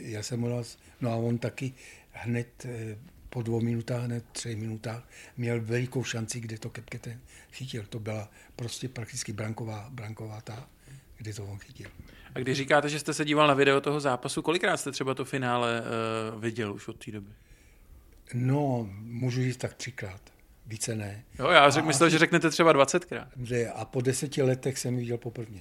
já 0.00 0.22
jsem 0.22 0.40
mu 0.40 0.64
no 1.00 1.10
a 1.12 1.16
on 1.16 1.38
taky 1.38 1.72
hned 2.12 2.64
e, 2.64 2.96
po 3.28 3.42
dvou 3.42 3.60
minutách, 3.60 4.04
hned 4.04 4.24
třech 4.32 4.56
minutách 4.56 5.08
měl 5.36 5.60
velikou 5.60 6.04
šanci, 6.04 6.40
kde 6.40 6.58
to 6.58 6.70
Kepketen 6.70 7.20
chytil. 7.52 7.84
To 7.88 7.98
byla 7.98 8.30
prostě 8.56 8.88
prakticky 8.88 9.32
branková, 9.32 9.88
branková 9.90 10.40
ta, 10.40 10.68
kde 11.16 11.34
to 11.34 11.44
on 11.44 11.58
chytil. 11.58 11.90
A 12.34 12.38
když 12.38 12.56
říkáte, 12.56 12.88
že 12.88 12.98
jste 12.98 13.14
se 13.14 13.24
díval 13.24 13.46
na 13.46 13.54
video 13.54 13.80
toho 13.80 14.00
zápasu, 14.00 14.42
kolikrát 14.42 14.76
jste 14.76 14.92
třeba 14.92 15.14
to 15.14 15.24
finále 15.24 15.82
uh, 16.34 16.40
viděl 16.40 16.74
už 16.74 16.88
od 16.88 17.04
té 17.04 17.10
doby? 17.10 17.32
No, 18.34 18.88
můžu 19.00 19.42
říct 19.42 19.56
tak 19.56 19.74
třikrát. 19.74 20.20
Více 20.66 20.94
ne. 20.94 21.24
Jo, 21.38 21.48
já 21.48 21.70
řek, 21.70 21.84
myslel, 21.84 22.10
že 22.10 22.18
řeknete 22.18 22.50
třeba 22.50 22.72
20krát. 22.72 23.26
A 23.74 23.84
po 23.84 24.00
deseti 24.00 24.42
letech 24.42 24.78
jsem 24.78 24.96
viděl 24.96 25.18
poprvé. 25.18 25.60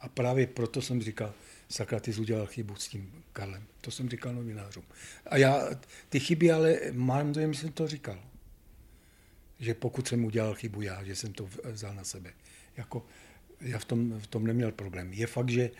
A 0.00 0.08
právě 0.08 0.46
proto 0.46 0.82
jsem 0.82 1.02
říkal, 1.02 1.32
sakra, 1.68 2.00
ty 2.00 2.12
jsi 2.12 2.20
udělal 2.20 2.46
chybu 2.46 2.74
s 2.76 2.88
tím 2.88 3.24
Karlem. 3.32 3.66
To 3.80 3.90
jsem 3.90 4.08
říkal 4.08 4.34
novinářům. 4.34 4.84
A 5.26 5.36
já 5.36 5.68
ty 6.08 6.20
chyby, 6.20 6.52
ale 6.52 6.78
mám 6.92 7.32
dojem, 7.32 7.52
že 7.52 7.60
jsem 7.60 7.72
to 7.72 7.88
říkal. 7.88 8.18
Že 9.58 9.74
pokud 9.74 10.08
jsem 10.08 10.24
udělal 10.24 10.54
chybu 10.54 10.82
já, 10.82 11.04
že 11.04 11.16
jsem 11.16 11.32
to 11.32 11.48
vzal 11.64 11.94
na 11.94 12.04
sebe. 12.04 12.32
Jako, 12.76 13.06
já 13.60 13.78
v 13.78 13.84
tom, 13.84 14.20
v 14.20 14.26
tom 14.26 14.46
neměl 14.46 14.72
problém. 14.72 15.12
Je 15.12 15.26
fakt, 15.26 15.48
že 15.48 15.70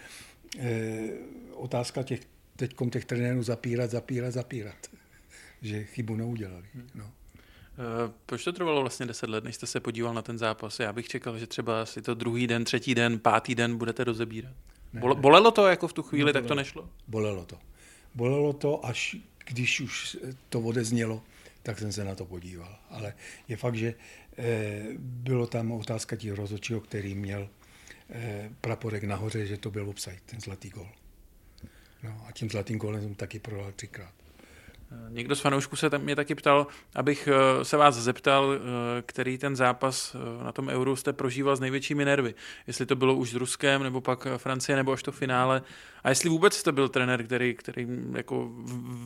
e, 0.59 1.09
otázka 1.53 2.03
těch, 2.03 2.21
teďkom 2.57 2.91
těch 2.91 3.05
trenérů 3.05 3.43
zapírat, 3.43 3.91
zapírat, 3.91 4.33
zapírat. 4.33 4.91
že 5.63 5.85
chybu 5.85 6.17
neudělali. 6.17 6.67
No. 6.95 7.13
Eh, 7.79 8.13
proč 8.27 8.45
to 8.45 8.53
trvalo 8.53 8.81
vlastně 8.81 9.07
deset 9.07 9.31
let, 9.31 9.45
než 9.45 9.55
jste 9.55 9.67
se 9.67 9.81
podíval 9.81 10.15
na 10.15 10.23
ten 10.23 10.39
zápas? 10.39 10.81
Já 10.81 10.93
bych 10.93 11.09
čekal, 11.09 11.39
že 11.39 11.47
třeba 11.47 11.87
si 11.87 12.03
to 12.03 12.15
druhý 12.15 12.47
den, 12.47 12.65
třetí 12.65 12.95
den, 12.95 13.19
pátý 13.19 13.55
den 13.55 13.79
budete 13.79 14.05
rozebírat. 14.05 14.53
Ne, 14.93 15.01
bolelo 15.01 15.51
to 15.51 15.67
jako 15.67 15.89
v 15.89 15.93
tu 15.93 16.03
chvíli, 16.03 16.27
no, 16.27 16.33
tak 16.33 16.47
to 16.47 16.55
nešlo? 16.55 16.89
Bolelo 17.09 17.45
to. 17.45 17.59
Bolelo 18.15 18.53
to, 18.53 18.87
až 18.87 19.17
když 19.47 19.81
už 19.81 20.17
to 20.49 20.61
odeznělo, 20.61 21.23
tak 21.63 21.79
jsem 21.79 21.93
se 21.93 22.05
na 22.05 22.15
to 22.15 22.25
podíval. 22.25 22.79
Ale 22.91 23.15
je 23.49 23.57
fakt, 23.57 23.75
že 23.75 23.95
e, 24.39 24.85
bylo 24.99 25.47
tam 25.47 25.73
otázka 25.73 26.17
těch 26.17 26.33
rozhodčího, 26.33 26.81
který 26.81 27.15
měl 27.15 27.49
praporek 28.61 29.05
nahoře, 29.05 29.47
že 29.47 29.57
to 29.57 29.71
byl 29.71 29.89
obsah, 29.89 30.21
ten 30.21 30.41
zlatý 30.41 30.71
gol. 30.71 30.89
No 32.03 32.25
a 32.29 32.33
tím 32.33 32.51
zlatým 32.51 32.79
golem 32.79 33.03
jsem 33.03 33.15
taky 33.15 33.39
prohrál 33.39 33.73
třikrát. 33.73 34.15
Někdo 35.09 35.37
z 35.37 35.41
fanoušků 35.41 35.77
se 35.77 35.99
mě 35.99 36.17
taky 36.17 36.35
ptal, 36.35 36.67
abych 36.95 37.29
eh, 37.29 37.65
se 37.65 37.77
vás 37.77 37.95
zeptal, 37.95 38.55
eh, 38.55 38.59
který 39.03 39.39
ten 39.39 39.57
zápas 39.57 40.15
eh, 40.15 40.45
na 40.45 40.53
tom 40.53 40.69
euru 40.69 40.97
jste 40.97 41.13
prožíval 41.13 41.57
s 41.57 41.61
největšími 41.61 42.05
nervy. 42.05 42.35
Jestli 42.67 42.87
to 42.87 42.97
bylo 42.97 43.15
už 43.15 43.31
s 43.31 43.35
Ruskem, 43.35 43.83
nebo 43.83 44.01
pak 44.01 44.27
Francie, 44.37 44.77
nebo 44.77 44.93
až 44.93 45.03
to 45.03 45.13
finále. 45.13 45.63
A 46.05 46.09
jestli 46.09 46.29
vůbec 46.29 46.55
jste 46.55 46.73
byl 46.73 46.89
trenér, 46.89 47.25
který, 47.25 47.55
který 47.55 47.87
jako 48.17 48.51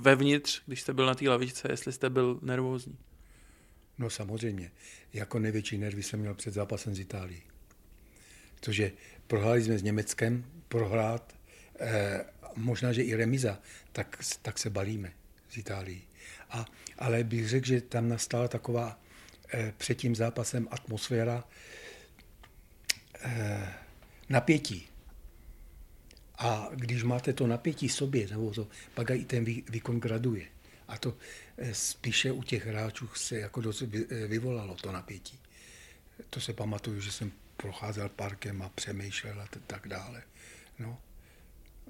vevnitř, 0.01 0.63
když 0.67 0.81
jste 0.81 0.93
byl 0.93 1.07
na 1.07 1.15
té 1.15 1.29
lavičce, 1.29 1.69
jestli 1.71 1.93
jste 1.93 2.11
byl 2.11 2.39
nervózní. 2.43 2.99
No 3.99 4.11
samozřejmě. 4.11 4.71
Jako 5.13 5.39
největší 5.39 5.79
nervy 5.79 6.03
jsem 6.03 6.21
měl 6.21 6.35
před 6.35 6.55
zápasem 6.55 6.95
z 6.95 7.01
Itálií. 7.01 7.43
Protože 8.61 8.93
prohráli 9.27 9.63
jsme 9.63 9.79
s 9.79 9.83
Německem, 9.83 10.45
prohrát, 10.69 11.35
eh, 11.81 12.25
možná, 12.57 12.93
že 12.93 13.03
i 13.03 13.15
remiza, 13.15 13.59
tak, 13.93 14.19
tak 14.43 14.59
se 14.59 14.71
balíme 14.71 15.13
z 15.51 15.57
Itálií. 15.57 16.03
A, 16.51 16.65
ale 16.99 17.25
bych 17.25 17.49
řekl, 17.49 17.67
že 17.67 17.81
tam 17.81 18.09
nastala 18.09 18.49
taková 18.49 19.01
eh, 19.53 19.75
před 19.77 19.95
tím 19.95 20.15
zápasem 20.15 20.69
atmosféra 20.71 21.45
eh, 23.21 23.73
napětí. 24.29 24.87
A 26.39 26.69
když 26.75 27.03
máte 27.03 27.33
to 27.33 27.47
napětí 27.47 27.89
sobě, 27.89 28.29
nebo 28.29 28.51
to, 28.51 28.69
pak 28.95 29.11
i 29.11 29.25
ten 29.25 29.45
vý, 29.45 29.65
výkon 29.69 30.01
graduje. 30.01 30.47
A 30.89 30.99
to 30.99 31.17
eh, 31.59 31.75
spíše 31.75 32.33
u 32.33 32.43
těch 32.43 32.67
hráčů 32.67 33.09
se 33.15 33.39
jako 33.39 33.61
dost 33.61 33.81
vy, 33.81 34.07
eh, 34.11 34.27
vyvolalo 34.27 34.75
to 34.75 34.93
napětí. 34.93 35.39
To 36.31 36.41
se 36.41 36.53
pamatuju, 36.53 37.01
že 37.01 37.13
jsem 37.13 37.33
procházel 37.63 38.09
parkem 38.09 38.63
a 38.63 38.69
přemýšlel 38.69 39.41
a 39.41 39.49
tak 39.67 39.89
dále. 39.89 40.23
No. 40.79 41.03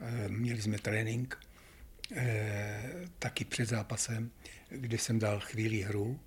Eh, 0.00 0.28
měli 0.28 0.62
jsme 0.62 0.78
trénink 0.78 1.38
Eh, 2.16 3.08
taky 3.18 3.44
před 3.44 3.68
zápasem, 3.68 4.30
kde 4.68 4.98
jsem 4.98 5.18
dal 5.18 5.40
chvíli 5.40 5.80
hru. 5.80 6.20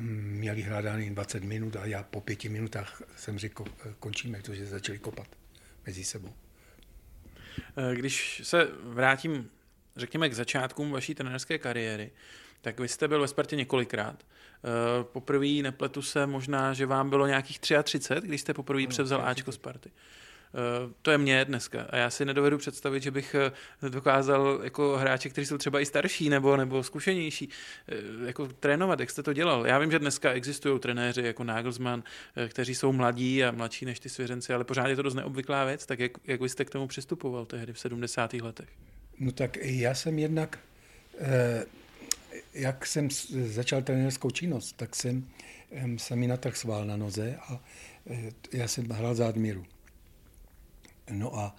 Měli 0.00 0.62
hrát 0.62 0.84
jen 0.84 1.14
20 1.14 1.44
minut 1.44 1.76
a 1.76 1.86
já 1.86 2.02
po 2.02 2.20
pěti 2.20 2.48
minutách 2.48 3.02
jsem 3.16 3.38
řekl, 3.38 3.64
eh, 3.68 3.94
končíme, 3.98 4.38
protože 4.38 4.66
začali 4.66 4.98
kopat 4.98 5.28
mezi 5.86 6.04
sebou. 6.04 6.34
Když 7.94 8.40
se 8.44 8.68
vrátím, 8.82 9.50
řekněme, 9.96 10.28
k 10.28 10.34
začátkům 10.34 10.90
vaší 10.90 11.14
trenérské 11.14 11.58
kariéry, 11.58 12.10
tak 12.66 12.80
vy 12.80 12.88
jste 12.88 13.08
byl 13.08 13.20
ve 13.20 13.28
Spartě 13.28 13.56
několikrát. 13.56 14.26
Poprvé, 15.02 15.46
nepletu 15.46 16.02
se, 16.02 16.26
možná, 16.26 16.74
že 16.74 16.86
vám 16.86 17.10
bylo 17.10 17.26
nějakých 17.26 17.58
33, 17.82 18.14
když 18.26 18.40
jste 18.40 18.54
poprvé 18.54 18.86
převzal 18.86 19.22
Ačko 19.24 19.52
Sparty. 19.52 19.90
Eh, 20.54 20.92
to 21.02 21.10
je 21.10 21.18
mě 21.18 21.44
dneska. 21.44 21.86
A 21.90 21.96
já 21.96 22.10
si 22.10 22.24
nedovedu 22.24 22.58
představit, 22.58 23.02
že 23.02 23.10
bych 23.10 23.34
eh, 23.34 23.88
dokázal 23.88 24.60
jako 24.64 24.96
hráče, 24.96 25.28
kteří 25.28 25.46
jsou 25.46 25.58
třeba 25.58 25.80
i 25.80 25.86
starší 25.86 26.28
nebo, 26.28 26.56
nebo 26.56 26.82
zkušenější, 26.82 27.48
eh, 27.88 27.94
jako 28.26 28.46
trénovat, 28.46 29.00
jak 29.00 29.10
jste 29.10 29.22
to 29.22 29.32
dělal. 29.32 29.66
Já 29.66 29.78
vím, 29.78 29.90
že 29.90 29.98
dneska 29.98 30.32
existují 30.32 30.80
trenéři 30.80 31.22
jako 31.22 31.44
Nagelsmann, 31.44 32.02
kteří 32.48 32.74
jsou 32.74 32.92
mladí 32.92 33.44
a 33.44 33.50
mladší 33.50 33.84
než 33.84 34.00
ty 34.00 34.08
svěřenci, 34.08 34.54
ale 34.54 34.64
pořád 34.64 34.86
je 34.86 34.96
to 34.96 35.02
dost 35.02 35.14
neobvyklá 35.14 35.64
věc. 35.64 35.86
Tak 35.86 35.98
jak, 35.98 36.12
jak 36.24 36.40
vy 36.40 36.48
jste 36.48 36.64
k 36.64 36.70
tomu 36.70 36.86
přistupoval 36.86 37.46
tehdy 37.46 37.72
v 37.72 37.78
70. 37.78 38.32
letech? 38.32 38.68
No 39.18 39.32
tak 39.32 39.56
já 39.56 39.94
jsem 39.94 40.18
jednak, 40.18 40.58
jak 42.56 42.86
jsem 42.86 43.08
začal 43.46 43.82
trenérskou 43.82 44.30
činnost, 44.30 44.72
tak 44.76 44.96
jsem 44.96 45.28
se 45.96 46.16
mi 46.16 46.26
natrh 46.26 46.64
na 46.84 46.96
noze 46.96 47.36
a 47.36 47.60
já 48.52 48.68
jsem 48.68 48.88
hrál 48.88 49.14
za 49.14 49.28
Admiru. 49.28 49.64
No 51.10 51.38
a 51.38 51.56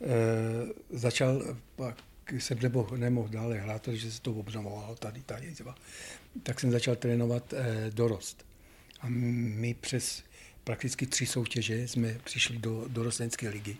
e, 0.00 0.96
začal, 0.98 1.56
pak 1.76 2.02
jsem 2.38 2.58
nebo, 2.58 2.88
nemohl 2.96 3.28
dále 3.28 3.56
hrát, 3.58 3.82
protože 3.82 4.12
se 4.12 4.20
to 4.20 4.32
obnovovalo 4.32 4.94
tady, 4.94 5.22
tady, 5.22 5.54
tak 6.42 6.60
jsem 6.60 6.70
začal 6.70 6.96
trénovat 6.96 7.52
e, 7.52 7.90
dorost. 7.90 8.46
A 9.00 9.06
my 9.08 9.74
přes 9.74 10.22
prakticky 10.64 11.06
tři 11.06 11.26
soutěže 11.26 11.88
jsme 11.88 12.18
přišli 12.24 12.58
do 12.58 12.84
dorostenské 12.88 13.48
ligy, 13.48 13.76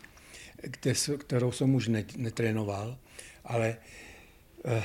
kterou 1.18 1.52
jsem 1.52 1.74
už 1.74 1.90
netrénoval, 2.16 2.98
ale 3.44 3.76
e, 4.64 4.82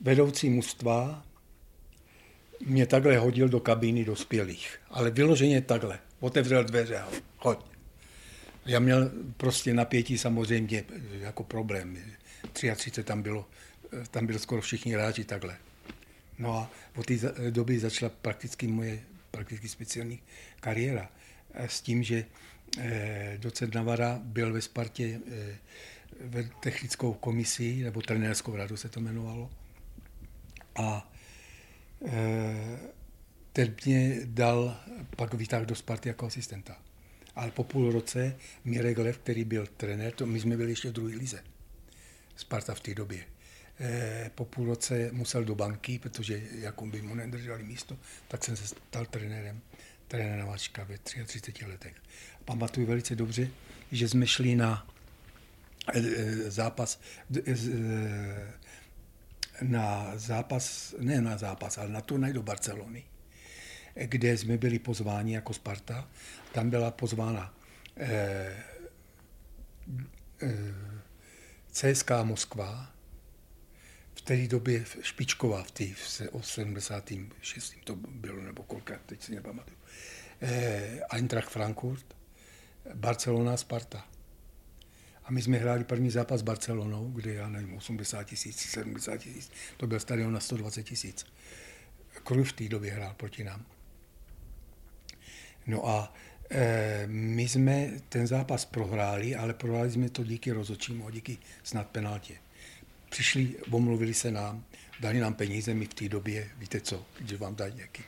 vedoucí 0.00 0.50
mužstva 0.50 1.24
mě 2.66 2.86
takhle 2.86 3.18
hodil 3.18 3.48
do 3.48 3.60
kabíny 3.60 4.04
dospělých. 4.04 4.80
Ale 4.90 5.10
vyloženě 5.10 5.60
takhle. 5.60 5.98
Otevřel 6.20 6.64
dveře 6.64 6.98
a 6.98 7.08
hoď. 7.38 7.58
Já 8.66 8.80
měl 8.80 9.10
prostě 9.36 9.74
napětí 9.74 10.18
samozřejmě 10.18 10.84
jako 11.12 11.44
problém. 11.44 11.98
33 12.52 13.02
tam 13.02 13.22
bylo, 13.22 13.48
tam 14.10 14.26
bylo 14.26 14.38
skoro 14.38 14.60
všichni 14.60 14.92
hráči 14.92 15.24
takhle. 15.24 15.56
No 16.38 16.54
a 16.54 16.70
od 16.96 17.06
té 17.06 17.14
doby 17.50 17.78
začala 17.78 18.12
prakticky 18.22 18.66
moje 18.66 19.00
prakticky 19.30 19.68
speciální 19.68 20.20
kariéra. 20.60 21.10
S 21.54 21.80
tím, 21.80 22.02
že 22.02 22.24
eh, 22.78 23.36
docent 23.38 23.74
Navara 23.74 24.20
byl 24.22 24.52
ve 24.52 24.60
Spartě 24.60 25.20
eh, 25.32 25.58
ve 26.20 26.42
technickou 26.60 27.12
komisi, 27.12 27.76
nebo 27.76 28.02
trenérskou 28.02 28.56
radu 28.56 28.76
se 28.76 28.88
to 28.88 29.00
jmenovalo. 29.00 29.50
A 30.78 31.12
eh, 32.06 32.78
ten 33.52 33.74
mě 33.84 34.20
dal 34.24 34.80
pak 35.16 35.34
vytáh 35.34 35.62
do 35.62 35.74
Sparty 35.74 36.08
jako 36.08 36.26
asistenta 36.26 36.76
ale 37.38 37.50
po 37.50 37.64
půl 37.64 37.92
roce 37.92 38.36
Mirek 38.64 38.98
Lev, 38.98 39.18
který 39.18 39.44
byl 39.44 39.66
trenér, 39.66 40.12
to 40.12 40.26
my 40.26 40.40
jsme 40.40 40.56
byli 40.56 40.70
ještě 40.70 40.88
v 40.88 40.92
druhé 40.92 41.16
lize, 41.16 41.44
Sparta 42.36 42.74
v 42.74 42.80
té 42.80 42.94
době. 42.94 43.24
E, 43.80 44.30
po 44.34 44.44
půl 44.44 44.66
roce 44.66 45.08
musel 45.12 45.44
do 45.44 45.54
banky, 45.54 45.98
protože 45.98 46.42
jako 46.58 46.86
by 46.86 47.02
mu 47.02 47.14
nedrželi 47.14 47.62
místo, 47.62 47.98
tak 48.28 48.44
jsem 48.44 48.56
se 48.56 48.66
stal 48.66 49.06
trenérem, 49.06 49.60
trénovačka 50.08 50.84
ve 50.84 50.98
33 50.98 51.64
letech. 51.64 51.94
Pamatuju 52.44 52.86
velice 52.86 53.14
dobře, 53.14 53.50
že 53.92 54.08
jsme 54.08 54.26
šli 54.26 54.56
na 54.56 54.86
eh, 55.94 56.00
eh, 56.16 56.50
zápas 56.50 57.00
na 59.62 60.12
zápas, 60.16 60.94
ne 60.98 61.20
na 61.20 61.38
zápas, 61.38 61.78
ale 61.78 61.88
na 61.88 62.00
turnaj 62.00 62.32
do 62.32 62.42
Barcelony, 62.42 63.04
kde 63.94 64.36
jsme 64.36 64.58
byli 64.58 64.78
pozváni 64.78 65.34
jako 65.34 65.54
Sparta. 65.54 66.08
Tam 66.52 66.70
byla 66.70 66.90
pozvána 66.90 67.54
eh, 67.96 68.64
eh, 70.42 70.74
CSK 71.72 72.10
Moskva, 72.22 72.92
v 74.14 74.20
té 74.20 74.46
době 74.46 74.84
špičková, 75.00 75.62
v, 75.62 76.20
v 76.40 76.46
76. 76.46 77.74
to 77.84 77.96
bylo, 77.96 78.42
nebo 78.42 78.62
kolikrát, 78.62 79.00
teď 79.06 79.22
si 79.22 79.34
nepamatuju. 79.34 79.76
Eh, 80.40 81.00
Eintracht 81.10 81.50
Frankfurt, 81.50 82.16
Barcelona, 82.94 83.56
Sparta. 83.56 84.04
A 85.28 85.32
my 85.32 85.42
jsme 85.42 85.58
hráli 85.58 85.84
první 85.84 86.10
zápas 86.10 86.40
s 86.40 86.42
Barcelonou, 86.42 87.10
kde 87.10 87.34
já 87.34 87.48
nevím, 87.48 87.74
80 87.74 88.24
tisíc, 88.24 88.60
70 88.60 89.16
tisíc. 89.16 89.50
To 89.76 89.86
byl 89.86 90.00
stadion 90.00 90.32
na 90.32 90.40
120 90.40 90.82
tisíc. 90.82 91.26
Kruj 92.24 92.44
v 92.44 92.52
té 92.52 92.68
době 92.68 92.92
hrál 92.92 93.14
proti 93.16 93.44
nám. 93.44 93.64
No 95.66 95.88
a 95.88 96.14
e, 96.50 97.06
my 97.06 97.48
jsme 97.48 97.90
ten 98.08 98.26
zápas 98.26 98.64
prohráli, 98.64 99.34
ale 99.34 99.54
prohráli 99.54 99.90
jsme 99.90 100.10
to 100.10 100.24
díky 100.24 100.52
rozočímu 100.52 101.06
a 101.06 101.10
díky 101.10 101.38
snad 101.62 101.86
penaltě. 101.86 102.34
Přišli, 103.10 103.54
omluvili 103.70 104.14
se 104.14 104.30
nám, 104.30 104.64
dali 105.00 105.20
nám 105.20 105.34
peníze, 105.34 105.74
my 105.74 105.84
v 105.84 105.94
té 105.94 106.08
době, 106.08 106.48
víte 106.58 106.80
co, 106.80 107.06
když 107.18 107.38
vám 107.38 107.54
dají 107.54 107.74
nějaký 107.74 108.02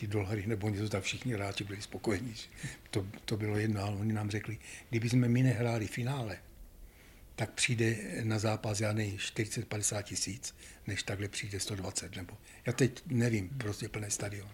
ty 0.00 0.06
dolary 0.06 0.46
nebo 0.46 0.68
něco, 0.68 0.88
tak 0.88 1.02
všichni 1.02 1.32
hráči 1.32 1.64
byli 1.64 1.82
spokojení. 1.82 2.34
To, 2.90 3.06
to 3.24 3.36
bylo 3.36 3.58
jedno, 3.58 3.82
ale 3.82 3.96
oni 3.96 4.12
nám 4.12 4.30
řekli, 4.30 4.58
kdyby 4.90 5.08
jsme 5.08 5.28
my 5.28 5.42
nehráli 5.42 5.86
finále, 5.86 6.38
tak 7.36 7.50
přijde 7.50 7.96
na 8.22 8.38
zápas, 8.38 8.80
já 8.80 8.92
nej 8.92 9.16
40-50 9.16 10.02
tisíc, 10.02 10.54
než 10.86 11.02
takhle 11.02 11.28
přijde 11.28 11.60
120, 11.60 12.16
nebo 12.16 12.34
já 12.66 12.72
teď 12.72 13.02
nevím, 13.06 13.48
prostě 13.48 13.88
plný 13.88 14.10
stadion. 14.10 14.48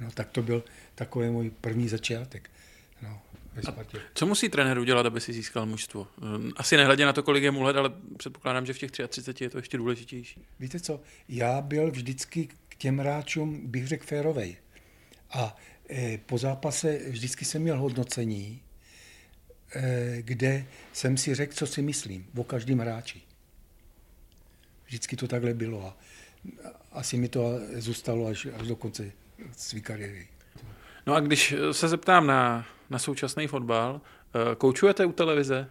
No, 0.00 0.10
tak 0.10 0.30
to 0.30 0.42
byl 0.42 0.64
takový 0.94 1.28
můj 1.28 1.50
první 1.50 1.88
začátek. 1.88 2.50
No. 3.02 3.20
Co 4.14 4.26
musí 4.26 4.48
trenér 4.48 4.78
udělat, 4.78 5.06
aby 5.06 5.20
si 5.20 5.32
získal 5.32 5.66
mužstvo? 5.66 6.08
Asi 6.56 6.76
nehledě 6.76 7.04
na 7.04 7.12
to, 7.12 7.22
kolik 7.22 7.44
je 7.44 7.50
mu 7.50 7.62
let, 7.62 7.76
ale 7.76 7.92
předpokládám, 8.16 8.66
že 8.66 8.72
v 8.72 8.78
těch 8.78 8.90
33 9.08 9.44
je 9.44 9.50
to 9.50 9.58
ještě 9.58 9.76
důležitější. 9.76 10.44
Víte 10.60 10.80
co, 10.80 11.00
já 11.28 11.60
byl 11.60 11.90
vždycky 11.90 12.48
k 12.74 12.76
těm 12.76 12.98
hráčům, 12.98 13.66
bych 13.66 13.86
řekl, 13.86 14.06
férovej. 14.06 14.56
A 15.30 15.56
e, 15.90 16.18
po 16.18 16.38
zápase 16.38 16.98
vždycky 17.08 17.44
jsem 17.44 17.62
měl 17.62 17.78
hodnocení, 17.78 18.62
e, 19.74 20.22
kde 20.22 20.66
jsem 20.92 21.16
si 21.16 21.34
řekl, 21.34 21.54
co 21.54 21.66
si 21.66 21.82
myslím 21.82 22.26
o 22.36 22.44
každém 22.44 22.78
hráči. 22.78 23.20
Vždycky 24.86 25.16
to 25.16 25.28
takhle 25.28 25.54
bylo 25.54 25.86
a 25.86 25.96
asi 26.92 27.16
mi 27.16 27.28
to 27.28 27.60
zůstalo 27.76 28.26
až, 28.26 28.46
až 28.46 28.68
do 28.68 28.76
konce 28.76 29.12
své 29.56 29.80
kariéry. 29.80 30.28
No 31.06 31.14
a 31.14 31.20
když 31.20 31.54
se 31.72 31.88
zeptám 31.88 32.26
na, 32.26 32.66
na 32.90 32.98
současný 32.98 33.46
fotbal, 33.46 34.00
e, 34.00 34.54
koučujete 34.54 35.06
u 35.06 35.12
televize? 35.12 35.68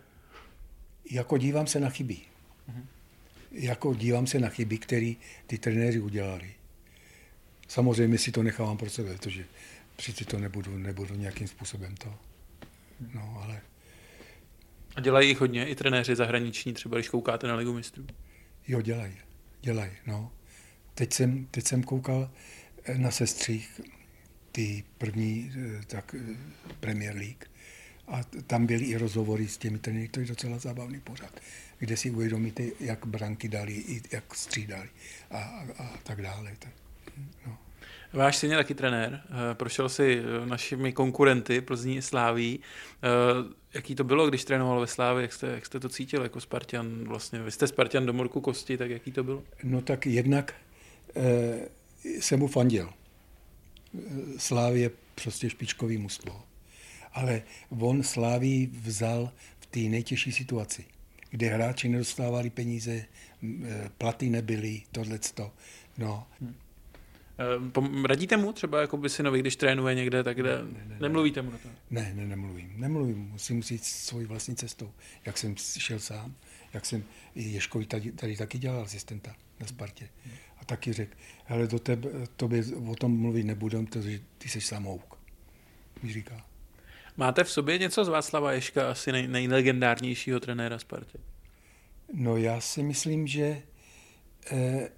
Jako 1.12 1.38
dívám 1.38 1.68
se 1.68 1.80
na 1.80 1.90
chyby. 1.90 2.16
Mm-hmm. 2.16 2.86
Jako 3.52 3.94
dívám 3.94 4.28
se 4.28 4.40
na 4.40 4.50
chyby, 4.50 4.78
které 4.78 5.14
ty 5.48 5.58
trenéři 5.58 6.00
udělali. 6.00 6.54
Samozřejmě 7.68 8.18
si 8.18 8.32
to 8.32 8.44
nechávám 8.44 8.78
pro 8.78 8.90
sebe, 8.90 9.14
protože 9.14 9.46
přeci 9.96 10.26
to 10.26 10.40
nebudu, 10.40 10.78
nebudu 10.78 11.16
nějakým 11.16 11.48
způsobem 11.48 11.96
to. 11.96 12.16
No, 13.14 13.42
ale... 13.44 13.62
A 14.96 15.02
dělají 15.02 15.30
jich 15.30 15.40
hodně, 15.40 15.68
i 15.68 15.76
trenéři 15.76 16.16
zahraniční, 16.16 16.74
třeba 16.74 16.98
když 16.98 17.10
koukáte 17.10 17.48
na 17.48 17.56
Ligu 17.56 17.74
mistrů? 17.74 18.06
Jo, 18.68 18.82
dělají, 18.82 19.14
dělají, 19.62 19.92
no. 20.08 20.32
Teď 20.94 21.14
jsem, 21.14 21.46
teď 21.46 21.68
jsem 21.68 21.84
koukal 21.84 22.32
eh, 22.84 22.98
na 22.98 23.12
sestřích 23.12 23.82
ty 24.52 24.84
první 24.98 25.52
eh, 25.56 25.86
tak, 25.88 26.16
eh, 26.20 26.38
Premier 26.80 27.16
League 27.16 27.46
a 28.08 28.24
tam 28.48 28.66
byly 28.66 28.86
i 28.86 28.98
rozhovory 28.98 29.48
s 29.48 29.58
těmi 29.58 29.80
trenéry, 29.80 30.08
to 30.08 30.20
je 30.20 30.26
docela 30.26 30.60
zábavný 30.60 31.00
pořad, 31.00 31.40
kde 31.80 31.98
si 31.98 32.12
uvědomíte, 32.12 32.64
jak 32.80 33.06
branky 33.06 33.50
dali, 33.50 34.02
jak 34.12 34.36
střídali 34.36 34.90
a, 35.32 35.38
a, 35.38 35.84
a 35.84 35.98
tak 36.04 36.22
dále. 36.22 36.56
Tak, 36.60 36.72
no. 37.48 37.58
Váš 38.14 38.38
syn 38.38 38.52
je 38.52 38.58
taky 38.58 38.76
trenér, 38.76 39.22
eh, 39.26 39.56
prošel 39.56 39.90
si 39.90 40.22
eh, 40.22 40.46
našimi 40.46 40.94
konkurenty 40.94 41.62
Plzní 41.62 42.02
Sláví. 42.02 42.60
Eh, 42.60 43.54
jaký 43.74 43.96
to 43.96 44.04
bylo, 44.04 44.28
když 44.28 44.44
trénoval 44.44 44.80
ve 44.80 44.88
Slávě, 44.88 45.22
jak 45.22 45.34
jste, 45.34 45.48
jak 45.48 45.66
jste 45.66 45.80
to 45.80 45.90
cítil 45.90 46.24
jako 46.24 46.42
Spartan? 46.42 47.04
Vlastně 47.04 47.40
vy 47.42 47.52
jste 47.52 47.68
Spartan 47.68 48.06
do 48.06 48.14
morku 48.14 48.42
kosti, 48.42 48.78
tak 48.78 48.90
jaký 48.90 49.12
to 49.12 49.24
bylo? 49.24 49.44
No 49.64 49.82
tak 49.82 50.06
jednak 50.06 50.56
eh, 51.16 51.68
jsem 52.04 52.40
mu 52.40 52.48
fandil. 52.48 52.90
Slávě 54.38 54.82
je 54.82 54.92
prostě 55.24 55.50
špičkový 55.50 55.98
mužstvo. 55.98 56.44
Ale 57.14 57.42
on 57.80 58.04
Sláví 58.04 58.72
vzal 58.82 59.32
v 59.60 59.66
té 59.66 59.80
nejtěžší 59.80 60.32
situaci, 60.32 60.86
kde 61.30 61.48
hráči 61.48 61.90
nedostávali 61.90 62.50
peníze, 62.50 63.06
platy 63.98 64.30
nebyly, 64.30 64.82
tohleto. 64.92 65.52
No. 65.98 66.28
Hmm. 66.42 66.56
Ehm, 67.78 68.06
radíte 68.06 68.38
mu 68.38 68.54
třeba 68.54 68.82
jako 68.82 68.98
by 68.98 69.10
synovi, 69.10 69.40
když 69.40 69.56
trénuje 69.56 69.96
někde, 69.96 70.24
tak 70.24 70.38
kde, 70.38 70.58
ne, 70.58 70.64
ne, 70.64 70.86
ne, 70.88 70.98
nemluvíte 71.00 71.42
mu 71.42 71.52
na 71.52 71.58
to? 71.58 71.70
Ne, 71.90 72.14
ne, 72.16 72.26
nemluvím. 72.26 72.74
Nemluvím, 72.76 73.18
musím 73.18 73.62
jít 73.72 73.84
svojí 73.84 74.26
vlastní 74.26 74.56
cestou. 74.56 74.92
Jak 75.26 75.38
jsem 75.38 75.56
šel 75.58 76.00
sám, 76.00 76.36
jak 76.74 76.86
jsem 76.86 77.04
Ješkovi 77.36 77.86
tady, 77.86 78.12
tady 78.12 78.38
taky 78.38 78.58
dělal 78.58 78.82
asistenta 78.82 79.36
na 79.60 79.68
Spartě. 79.68 80.10
A 80.58 80.66
taky 80.66 80.94
řekl, 80.94 81.16
hele, 81.46 81.68
do 81.68 81.80
tebe, 81.80 82.10
tobě 82.38 82.64
o 82.88 82.96
tom 82.96 83.20
mluvit 83.20 83.44
nebudem, 83.44 83.86
protože 83.86 84.20
ty 84.38 84.50
jsi 84.50 84.62
samouk. 84.62 85.18
Mi 86.04 86.14
říká. 86.14 86.46
Máte 87.18 87.44
v 87.44 87.52
sobě 87.52 87.78
něco 87.78 88.06
z 88.06 88.08
Václava 88.08 88.52
Ješka, 88.52 88.92
asi 88.92 89.12
nej, 89.12 89.28
nejlegendárnějšího 89.28 90.40
trenéra 90.40 90.80
Spartě? 90.80 91.18
No 92.14 92.38
já 92.38 92.62
si 92.62 92.84
myslím, 92.84 93.28
že 93.28 93.62
eh, 94.52 94.90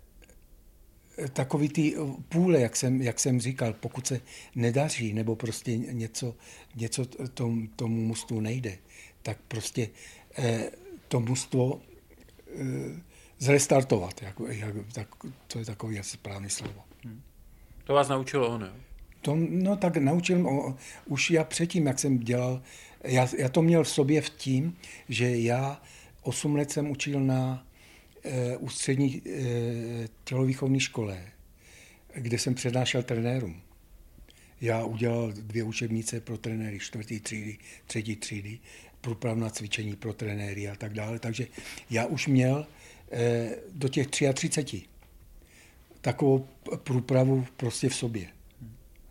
takový 1.34 1.69
ty 1.69 1.95
půle, 2.30 2.60
jak 2.60 2.75
jsem, 2.75 3.01
jak 3.01 3.19
jsem 3.19 3.41
říkal, 3.41 3.73
pokud 3.73 4.08
se 4.08 4.21
nedaří 4.56 5.13
nebo 5.13 5.36
prostě 5.36 5.78
něco, 5.78 6.36
něco 6.75 7.06
tom, 7.34 7.67
tomu 7.67 8.01
mužstvu 8.01 8.39
nejde, 8.39 8.78
tak 9.21 9.38
prostě 9.47 9.89
eh, 10.38 10.71
to 11.08 11.19
mužstvo 11.19 11.82
eh, 12.56 13.01
zrestartovat. 13.38 14.21
Jak, 14.21 14.36
jak, 14.47 14.75
tak, 14.93 15.08
to 15.47 15.60
je 15.60 15.65
takový 15.65 15.99
asi 15.99 16.12
správný 16.12 16.49
slovo. 16.49 16.84
Hmm. 17.04 17.21
To 17.84 17.93
vás 17.93 18.08
naučilo 18.08 18.49
ono, 18.49 18.67
To, 19.21 19.36
no 19.36 19.78
tak 19.78 19.97
naučil, 19.97 20.47
o, 20.47 20.75
už 21.06 21.32
já 21.32 21.43
předtím, 21.43 21.88
jak 21.88 21.99
jsem 21.99 22.19
dělal, 22.19 22.62
já, 23.04 23.28
já 23.38 23.49
to 23.49 23.62
měl 23.62 23.84
v 23.84 23.89
sobě 23.89 24.21
v 24.21 24.30
tím, 24.30 24.78
že 25.10 25.38
já 25.38 25.82
osm 26.21 26.56
let 26.56 26.71
jsem 26.71 26.91
učil 26.91 27.19
na 27.19 27.65
Eh, 27.65 27.74
ústřední 28.57 29.21
eh, 29.25 30.07
tělovýchovné 30.23 30.79
škole, 30.79 31.25
kde 32.15 32.39
jsem 32.39 32.55
přednášel 32.55 33.03
trenérům. 33.03 33.61
Já 34.61 34.83
udělal 34.83 35.31
dvě 35.31 35.63
učebnice 35.63 36.19
pro 36.19 36.38
trenéry 36.38 36.79
čtvrtý 36.79 37.19
třídy, 37.19 37.57
třetí 37.88 38.15
třídy, 38.15 38.59
průpravná 39.01 39.49
cvičení 39.49 39.95
pro 39.95 40.13
trenéry 40.13 40.69
a 40.69 40.75
tak 40.75 40.93
dále. 40.93 41.19
Takže 41.19 41.47
já 41.89 42.05
už 42.05 42.27
měl 42.27 42.67
eh, 43.11 43.55
do 43.71 43.88
těch 43.88 44.07
33 44.07 44.81
takovou 46.01 46.47
průpravu 46.77 47.47
prostě 47.57 47.89
v 47.89 47.95
sobě. 47.95 48.27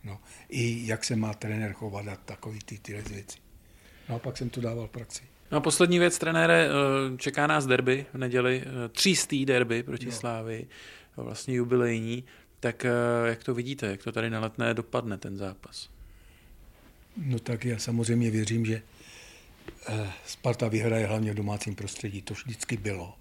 No, 0.03 0.19
I 0.49 0.87
jak 0.87 1.03
se 1.03 1.15
má 1.15 1.33
trenér 1.33 1.73
chovat 1.73 2.07
a 2.07 2.15
takový 2.15 2.59
ty, 2.59 2.77
tyhle 2.77 3.01
věci. 3.01 3.37
No 4.09 4.15
a 4.15 4.19
pak 4.19 4.37
jsem 4.37 4.49
to 4.49 4.61
dával 4.61 4.87
v 4.87 4.91
praxi. 4.91 5.23
No 5.51 5.57
a 5.57 5.61
poslední 5.61 5.99
věc, 5.99 6.17
trenére, 6.17 6.67
eh, 6.67 7.17
čeká 7.17 7.47
nás 7.47 7.65
derby 7.65 8.05
v 8.13 8.17
neděli, 8.17 8.63
eh, 8.65 8.89
třístý 8.89 9.45
derby 9.45 9.83
proti 9.83 10.05
no. 10.05 10.11
Slávy, 10.11 10.67
vlastně 11.17 11.55
jubilejní. 11.55 12.23
Tak 12.59 12.85
eh, 12.85 12.89
jak 13.27 13.43
to 13.43 13.53
vidíte, 13.53 13.87
jak 13.87 14.03
to 14.03 14.11
tady 14.11 14.29
na 14.29 14.39
letné 14.39 14.73
dopadne 14.73 15.17
ten 15.17 15.37
zápas? 15.37 15.89
No 17.17 17.39
tak 17.39 17.65
já 17.65 17.79
samozřejmě 17.79 18.31
věřím, 18.31 18.65
že 18.65 18.81
Sparta 20.25 20.67
vyhraje 20.67 21.05
hlavně 21.05 21.31
v 21.31 21.35
domácím 21.35 21.75
prostředí. 21.75 22.21
To 22.21 22.33
vždycky 22.33 22.77
bylo. 22.77 23.13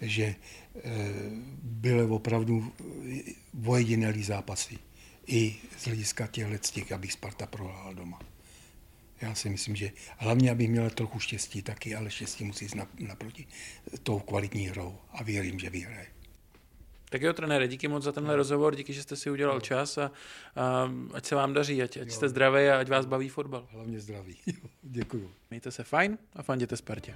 Že 0.00 0.34
byly 1.62 2.02
opravdu 2.02 2.72
vojedinelý 3.54 4.22
zápasy. 4.22 4.78
I 5.26 5.56
z 5.78 5.86
hlediska 5.86 6.26
těchto, 6.26 6.94
abych 6.94 7.12
Sparta 7.12 7.46
prohrála 7.46 7.92
doma. 7.92 8.18
Já 9.20 9.34
si 9.34 9.48
myslím, 9.48 9.76
že 9.76 9.90
hlavně, 10.16 10.50
aby 10.50 10.68
měla 10.68 10.90
trochu 10.90 11.20
štěstí 11.20 11.62
taky, 11.62 11.94
ale 11.94 12.10
štěstí 12.10 12.44
musí 12.44 12.64
jít 12.64 12.74
naproti 12.98 13.46
tou 14.02 14.18
kvalitní 14.18 14.66
hrou 14.66 14.98
a 15.12 15.22
věřím, 15.22 15.58
že 15.58 15.70
vyhraje. 15.70 16.06
Tak 17.10 17.22
jo, 17.22 17.32
trenére, 17.32 17.68
díky 17.68 17.88
moc 17.88 18.04
za 18.04 18.12
tenhle 18.12 18.36
rozhovor, 18.36 18.76
díky, 18.76 18.92
že 18.92 19.02
jste 19.02 19.16
si 19.16 19.30
udělal 19.30 19.60
čas 19.60 19.98
a, 19.98 20.10
a 20.56 20.90
ať 21.14 21.26
se 21.26 21.34
vám 21.34 21.54
daří, 21.54 21.82
ať, 21.82 21.96
ať 21.96 22.10
jste 22.10 22.28
zdraví 22.28 22.68
a 22.68 22.80
ať 22.80 22.88
vás 22.88 23.06
baví 23.06 23.28
fotbal. 23.28 23.68
Hlavně 23.70 24.00
zdraví. 24.00 24.36
Děkuju. 24.82 25.30
Mějte 25.50 25.70
se 25.70 25.84
fajn 25.84 26.18
a 26.36 26.42
fanděte 26.42 26.76
Spartě. 26.76 27.14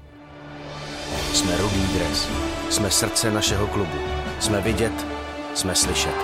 Jsme 1.32 1.56
rudý 1.56 1.86
dres. 1.94 2.28
Jsme 2.70 2.90
srdce 2.90 3.30
našeho 3.30 3.66
klubu. 3.66 3.98
Jsme 4.40 4.60
vidět, 4.60 5.06
jsme 5.54 5.74
slyšet. 5.74 6.14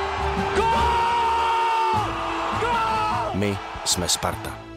My 3.34 3.58
jsme 3.84 4.08
Sparta. 4.08 4.69